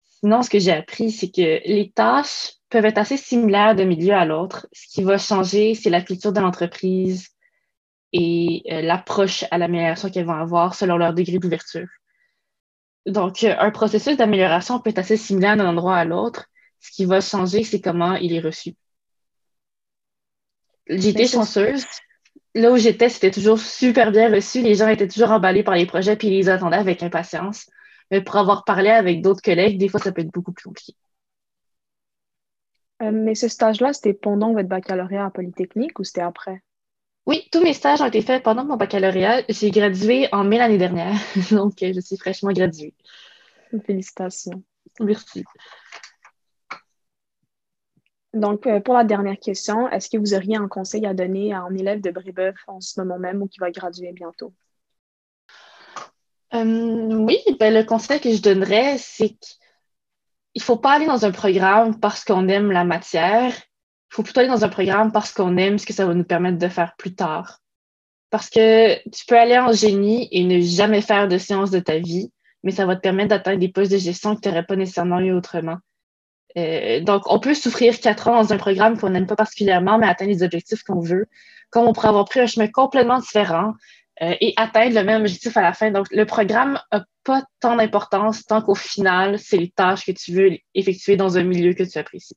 Sinon, 0.05 0.43
ce 0.43 0.51
que 0.51 0.61
j'ai 0.61 0.73
appris, 0.73 1.11
c'est 1.11 1.31
que 1.31 1.67
les 1.67 1.91
tâches 1.93 2.53
peuvent 2.69 2.85
être 2.85 2.99
assez 2.99 3.17
similaires 3.17 3.75
d'un 3.75 3.87
milieu 3.87 4.15
à 4.15 4.25
l'autre. 4.25 4.69
Ce 4.73 4.87
qui 4.87 5.03
va 5.03 5.19
changer, 5.19 5.75
c'est 5.75 5.91
la 5.91 6.03
culture 6.03 6.33
de 6.33 6.41
l'entreprise 6.41 7.31
et 8.13 8.63
l'approche 8.67 9.45
à 9.51 9.59
l'amélioration 9.59 10.11
qu'elles 10.11 10.27
vont 10.27 10.35
avoir 10.35 10.75
selon 10.75 10.97
leur 10.97 11.15
degré 11.15 11.39
d'ouverture. 11.39 11.87
Donc, 13.07 13.45
euh, 13.45 13.55
un 13.59 13.71
processus 13.71 14.17
d'amélioration 14.17 14.79
peut 14.79 14.91
être 14.91 14.99
assez 14.99 15.17
similaire 15.17 15.57
d'un 15.57 15.69
endroit 15.69 15.97
à 15.97 16.05
l'autre. 16.05 16.47
Ce 16.81 16.91
qui 16.91 17.05
va 17.05 17.21
changer, 17.21 17.65
c'est 17.65 17.81
comment 17.81 18.15
il 18.15 18.33
est 18.35 18.41
reçu. 18.41 18.75
J'étais 20.87 21.27
chanceuse. 21.27 21.85
Là 22.55 22.73
où 22.73 22.77
j'étais, 22.77 23.09
c'était 23.09 23.31
toujours 23.31 23.59
super 23.59 24.11
bien 24.11 24.33
reçu. 24.33 24.63
Les 24.63 24.75
gens 24.75 24.89
étaient 24.89 25.09
toujours 25.09 25.31
emballés 25.31 25.63
par 25.63 25.75
les 25.75 25.87
projets 25.87 26.17
puis 26.17 26.29
ils 26.29 26.37
les 26.37 26.49
attendaient 26.49 26.77
avec 26.77 27.03
impatience. 27.03 27.71
Mais 28.11 28.21
pour 28.21 28.37
avoir 28.37 28.65
parlé 28.65 28.91
avec 28.91 29.23
d'autres 29.23 29.43
collègues, 29.43 29.79
des 29.79 29.89
fois, 29.89 30.01
ça 30.01 30.11
peut 30.11 30.23
être 30.23 30.33
beaucoup 30.33 30.53
plus 30.53 30.65
compliqué. 30.65 30.95
Euh, 33.03 33.13
mais 33.13 33.35
ce 33.35 33.49
stage-là, 33.49 33.93
c'était 33.93 34.15
pendant 34.15 34.53
votre 34.53 34.69
baccalauréat 34.69 35.27
à 35.27 35.31
Polytechnique 35.31 35.99
ou 35.99 36.05
c'était 36.05 36.21
après? 36.21 36.63
Oui, 37.27 37.49
tous 37.53 37.63
mes 37.63 37.73
stages 37.73 38.01
ont 38.01 38.07
été 38.07 38.23
faits 38.23 38.43
pendant 38.43 38.65
mon 38.65 38.77
baccalauréat. 38.77 39.43
J'ai 39.49 39.71
gradué 39.71 40.29
en 40.33 40.45
mai 40.45 40.59
l'année 40.59 40.79
dernière, 40.79 41.15
donc 41.51 41.83
euh, 41.83 41.93
je 41.95 42.01
suis 42.01 42.17
fraîchement 42.17 42.53
graduée. 42.53 42.95
Félicitations. 43.87 44.63
Merci. 44.99 45.45
Donc, 48.33 48.67
euh, 48.67 48.81
pour 48.81 48.95
la 48.95 49.05
dernière 49.05 49.39
question, 49.39 49.89
est-ce 49.89 50.09
que 50.09 50.17
vous 50.17 50.35
auriez 50.35 50.57
un 50.57 50.69
conseil 50.69 51.05
à 51.05 51.15
donner 51.15 51.53
à 51.53 51.63
un 51.63 51.75
élève 51.75 52.01
de 52.01 52.11
Brébeuf 52.11 52.57
en 52.69 52.81
ce 52.81 53.01
moment 53.01 53.19
même 53.19 53.43
ou 53.43 53.49
qui 53.49 53.59
va 53.59 53.71
graduer 53.71 54.13
bientôt? 54.13 54.53
Euh, 56.55 57.15
oui, 57.15 57.39
ben, 57.59 57.75
le 57.75 57.85
conseil 57.85 58.21
que 58.21 58.33
je 58.33 58.41
donnerais, 58.41 58.99
c'est 58.99 59.31
qu'il 59.31 59.57
ne 60.57 60.63
faut 60.63 60.77
pas 60.77 60.93
aller 60.93 61.07
dans 61.07 61.25
un 61.25 61.33
programme 61.33 61.99
parce 61.99 62.25
qu'on 62.25 62.49
aime 62.49 62.71
la 62.71 62.85
matière, 62.85 63.53
il 63.53 64.15
faut 64.15 64.23
plutôt 64.23 64.41
aller 64.41 64.49
dans 64.49 64.65
un 64.65 64.69
programme 64.69 65.13
parce 65.13 65.33
qu'on 65.33 65.57
aime 65.57 65.79
ce 65.79 65.87
que 65.87 65.93
ça 65.93 66.07
va 66.07 66.15
nous 66.15 66.25
permettre 66.25 66.59
de 66.59 66.69
faire 66.69 66.95
plus 66.97 67.15
tard. 67.15 67.59
Parce 68.31 68.49
que 68.49 68.95
tu 69.11 69.27
peux 69.27 69.39
aller 69.39 69.59
en 69.59 69.73
génie 69.73 70.29
et 70.31 70.45
ne 70.45 70.61
jamais 70.61 71.03
faire 71.03 71.27
de 71.27 71.39
sciences 71.39 71.73
de 71.73 71.81
ta 71.81 71.99
vie, 71.99 72.33
mais 72.63 72.71
ça 72.71 72.87
va 72.87 72.95
te 72.95 73.01
permettre 73.01 73.31
d'atteindre 73.31 73.59
des 73.59 73.69
postes 73.69 73.91
de 73.91 73.99
gestion 73.99 74.37
que 74.37 74.41
tu 74.41 74.49
n'aurais 74.49 74.65
pas 74.65 74.77
nécessairement 74.77 75.19
eu 75.19 75.33
autrement. 75.33 75.79
Euh, 76.57 77.01
donc, 77.01 77.23
on 77.27 77.39
peut 77.39 77.55
souffrir 77.55 77.99
quatre 78.01 78.29
ans 78.29 78.43
dans 78.43 78.53
un 78.53 78.57
programme 78.57 78.99
qu'on 78.99 79.11
n'aime 79.11 79.27
pas 79.27 79.37
particulièrement, 79.37 79.99
mais 79.99 80.07
atteindre 80.07 80.33
les 80.33 80.43
objectifs 80.43 80.83
qu'on 80.83 81.01
veut, 81.01 81.27
comme 81.71 81.87
on 81.87 81.93
pourrait 81.93 82.09
avoir 82.09 82.25
pris 82.25 82.41
un 82.41 82.47
chemin 82.47 82.69
complètement 82.69 83.19
différent 83.19 83.75
euh, 84.23 84.35
et 84.41 84.53
atteindre 84.57 84.95
le 84.95 85.05
même 85.05 85.21
objectif 85.23 85.57
à 85.57 85.63
la 85.63 85.73
fin. 85.73 85.91
Donc, 85.91 86.09
le 86.11 86.27
programme 86.27 86.81
n'a 86.93 87.05
pas 87.25 87.45
tant 87.61 87.77
d'importance 87.77 88.45
tant 88.45 88.63
qu'au 88.63 88.75
final, 88.75 89.39
c'est 89.39 89.59
les 89.59 89.71
tâches 89.71 90.05
que 90.05 90.13
tu 90.13 90.33
veux 90.33 90.51
effectuer 90.75 91.17
dans 91.17 91.39
un 91.39 91.45
milieu 91.45 91.75
que 91.75 91.85
tu 91.85 91.99
apprécies. 91.99 92.37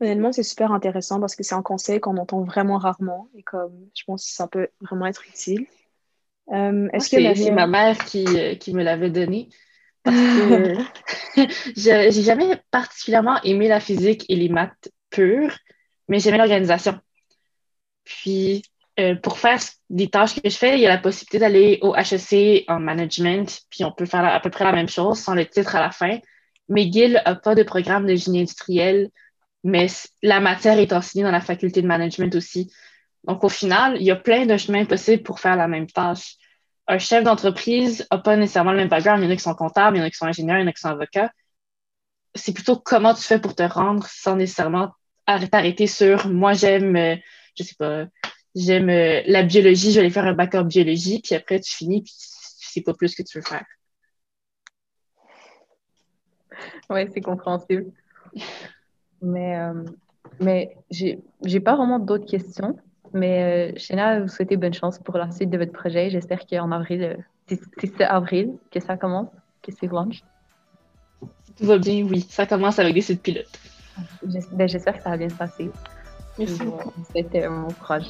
Honnêtement, 0.00 0.32
c'est 0.32 0.42
super 0.42 0.72
intéressant 0.72 1.20
parce 1.20 1.36
que 1.36 1.42
c'est 1.42 1.54
un 1.54 1.62
conseil 1.62 2.00
qu'on 2.00 2.16
entend 2.16 2.42
vraiment 2.42 2.78
rarement 2.78 3.28
et 3.36 3.42
comme 3.42 3.74
je 3.94 4.02
pense 4.06 4.24
que 4.24 4.32
ça 4.32 4.48
peut 4.48 4.68
vraiment 4.80 5.04
être 5.04 5.26
utile. 5.28 5.66
Euh, 6.52 6.88
est-ce 6.94 7.10
que 7.10 7.34
c'est 7.34 7.50
ma 7.50 7.66
mère 7.66 7.98
qui, 8.06 8.24
qui 8.58 8.72
me 8.72 8.82
l'avait 8.82 9.10
donné 9.10 9.50
parce 10.02 10.16
que 10.16 10.74
j'ai 11.76 12.22
jamais 12.22 12.60
particulièrement 12.70 13.40
aimé 13.42 13.68
la 13.68 13.80
physique 13.80 14.26
et 14.28 14.36
les 14.36 14.48
maths 14.48 14.90
pures, 15.10 15.56
mais 16.08 16.18
j'aimais 16.18 16.38
l'organisation. 16.38 16.98
Puis 18.04 18.62
euh, 18.98 19.14
pour 19.14 19.38
faire 19.38 19.58
des 19.88 20.08
tâches 20.08 20.34
que 20.34 20.48
je 20.48 20.56
fais, 20.56 20.76
il 20.76 20.80
y 20.80 20.86
a 20.86 20.90
la 20.90 20.98
possibilité 20.98 21.38
d'aller 21.38 21.78
au 21.82 21.94
HEC 21.94 22.64
en 22.68 22.80
management, 22.80 23.62
puis 23.70 23.84
on 23.84 23.92
peut 23.92 24.06
faire 24.06 24.24
à 24.24 24.40
peu 24.40 24.50
près 24.50 24.64
la 24.64 24.72
même 24.72 24.88
chose 24.88 25.18
sans 25.18 25.34
le 25.34 25.46
titre 25.46 25.76
à 25.76 25.80
la 25.80 25.90
fin. 25.90 26.18
Mais 26.68 26.90
Gill 26.90 27.20
n'a 27.24 27.34
pas 27.34 27.54
de 27.54 27.62
programme 27.62 28.06
de 28.06 28.14
génie 28.14 28.40
industriel 28.40 29.10
mais 29.64 29.86
la 30.22 30.40
matière 30.40 30.78
est 30.78 30.92
enseignée 30.92 31.24
dans 31.24 31.30
la 31.30 31.40
faculté 31.40 31.82
de 31.82 31.86
management 31.86 32.34
aussi. 32.34 32.72
Donc, 33.24 33.44
au 33.44 33.48
final, 33.48 33.96
il 33.96 34.04
y 34.04 34.10
a 34.10 34.16
plein 34.16 34.46
de 34.46 34.56
chemins 34.56 34.84
possibles 34.84 35.22
pour 35.22 35.40
faire 35.40 35.56
la 35.56 35.68
même 35.68 35.86
tâche. 35.86 36.36
Un 36.90 36.98
chef 36.98 37.22
d'entreprise 37.22 38.04
n'a 38.10 38.18
pas 38.18 38.36
nécessairement 38.36 38.72
le 38.72 38.78
même 38.78 38.88
background. 38.88 39.22
Il 39.22 39.26
y 39.26 39.28
en 39.28 39.30
a 39.30 39.36
qui 39.36 39.42
sont 39.42 39.54
comptables, 39.54 39.96
il 39.96 40.00
y 40.00 40.02
en 40.02 40.06
a 40.06 40.10
qui 40.10 40.16
sont 40.16 40.26
ingénieurs, 40.26 40.58
il 40.58 40.62
y 40.62 40.64
en 40.64 40.66
a 40.66 40.72
qui 40.72 40.80
sont 40.80 40.88
avocats. 40.88 41.30
C'est 42.34 42.52
plutôt 42.52 42.74
comment 42.76 43.14
tu 43.14 43.22
fais 43.22 43.38
pour 43.38 43.54
te 43.54 43.62
rendre 43.62 44.04
sans 44.08 44.34
nécessairement 44.34 44.90
t'arrêter 45.52 45.86
sur 45.86 46.26
moi, 46.28 46.52
j'aime, 46.52 46.96
euh, 46.96 47.14
je 47.56 47.62
sais 47.62 47.76
pas, 47.78 48.06
j'aime 48.56 48.90
euh, 48.90 49.22
la 49.26 49.44
biologie, 49.44 49.90
je 49.90 49.94
vais 49.94 50.00
aller 50.00 50.10
faire 50.10 50.26
un 50.26 50.32
bac 50.32 50.52
en 50.56 50.64
biologie, 50.64 51.20
puis 51.22 51.36
après, 51.36 51.60
tu 51.60 51.72
finis, 51.72 52.02
puis 52.02 52.12
tu 52.12 52.66
sais 52.66 52.80
pas 52.80 52.92
plus 52.92 53.10
ce 53.10 53.22
que 53.22 53.22
tu 53.22 53.38
veux 53.38 53.44
faire. 53.44 53.64
Oui, 56.90 57.06
c'est 57.14 57.20
compréhensible. 57.20 57.92
Mais, 59.22 59.56
euh, 59.60 59.84
mais 60.40 60.76
j'ai 60.90 61.60
pas 61.60 61.76
vraiment 61.76 62.00
d'autres 62.00 62.26
questions. 62.26 62.76
Mais 63.12 63.74
euh, 63.90 64.20
vous 64.22 64.28
souhaitez 64.28 64.56
bonne 64.56 64.74
chance 64.74 64.98
pour 64.98 65.16
la 65.16 65.30
suite 65.30 65.50
de 65.50 65.58
votre 65.58 65.72
projet. 65.72 66.10
J'espère 66.10 66.46
qu'en 66.46 66.70
avril, 66.70 67.02
euh, 67.02 67.56
c'est 67.78 68.04
avril 68.04 68.54
que 68.70 68.80
ça 68.80 68.96
commence, 68.96 69.28
que 69.62 69.72
c'est 69.72 69.88
launch. 69.88 70.22
tout 71.56 71.66
va 71.66 71.78
bien, 71.78 72.06
oui. 72.08 72.26
Ça 72.28 72.46
commence 72.46 72.78
avec 72.78 72.94
des 72.94 73.00
sites 73.00 73.22
pilotes. 73.22 73.58
Ben, 74.52 74.68
j'espère 74.68 74.96
que 74.96 75.02
ça 75.02 75.10
va 75.10 75.16
bien 75.16 75.28
se 75.28 75.34
passer. 75.34 75.70
Merci. 76.38 76.62
C'était 77.14 77.48
mon 77.48 77.68
courage. 77.68 78.06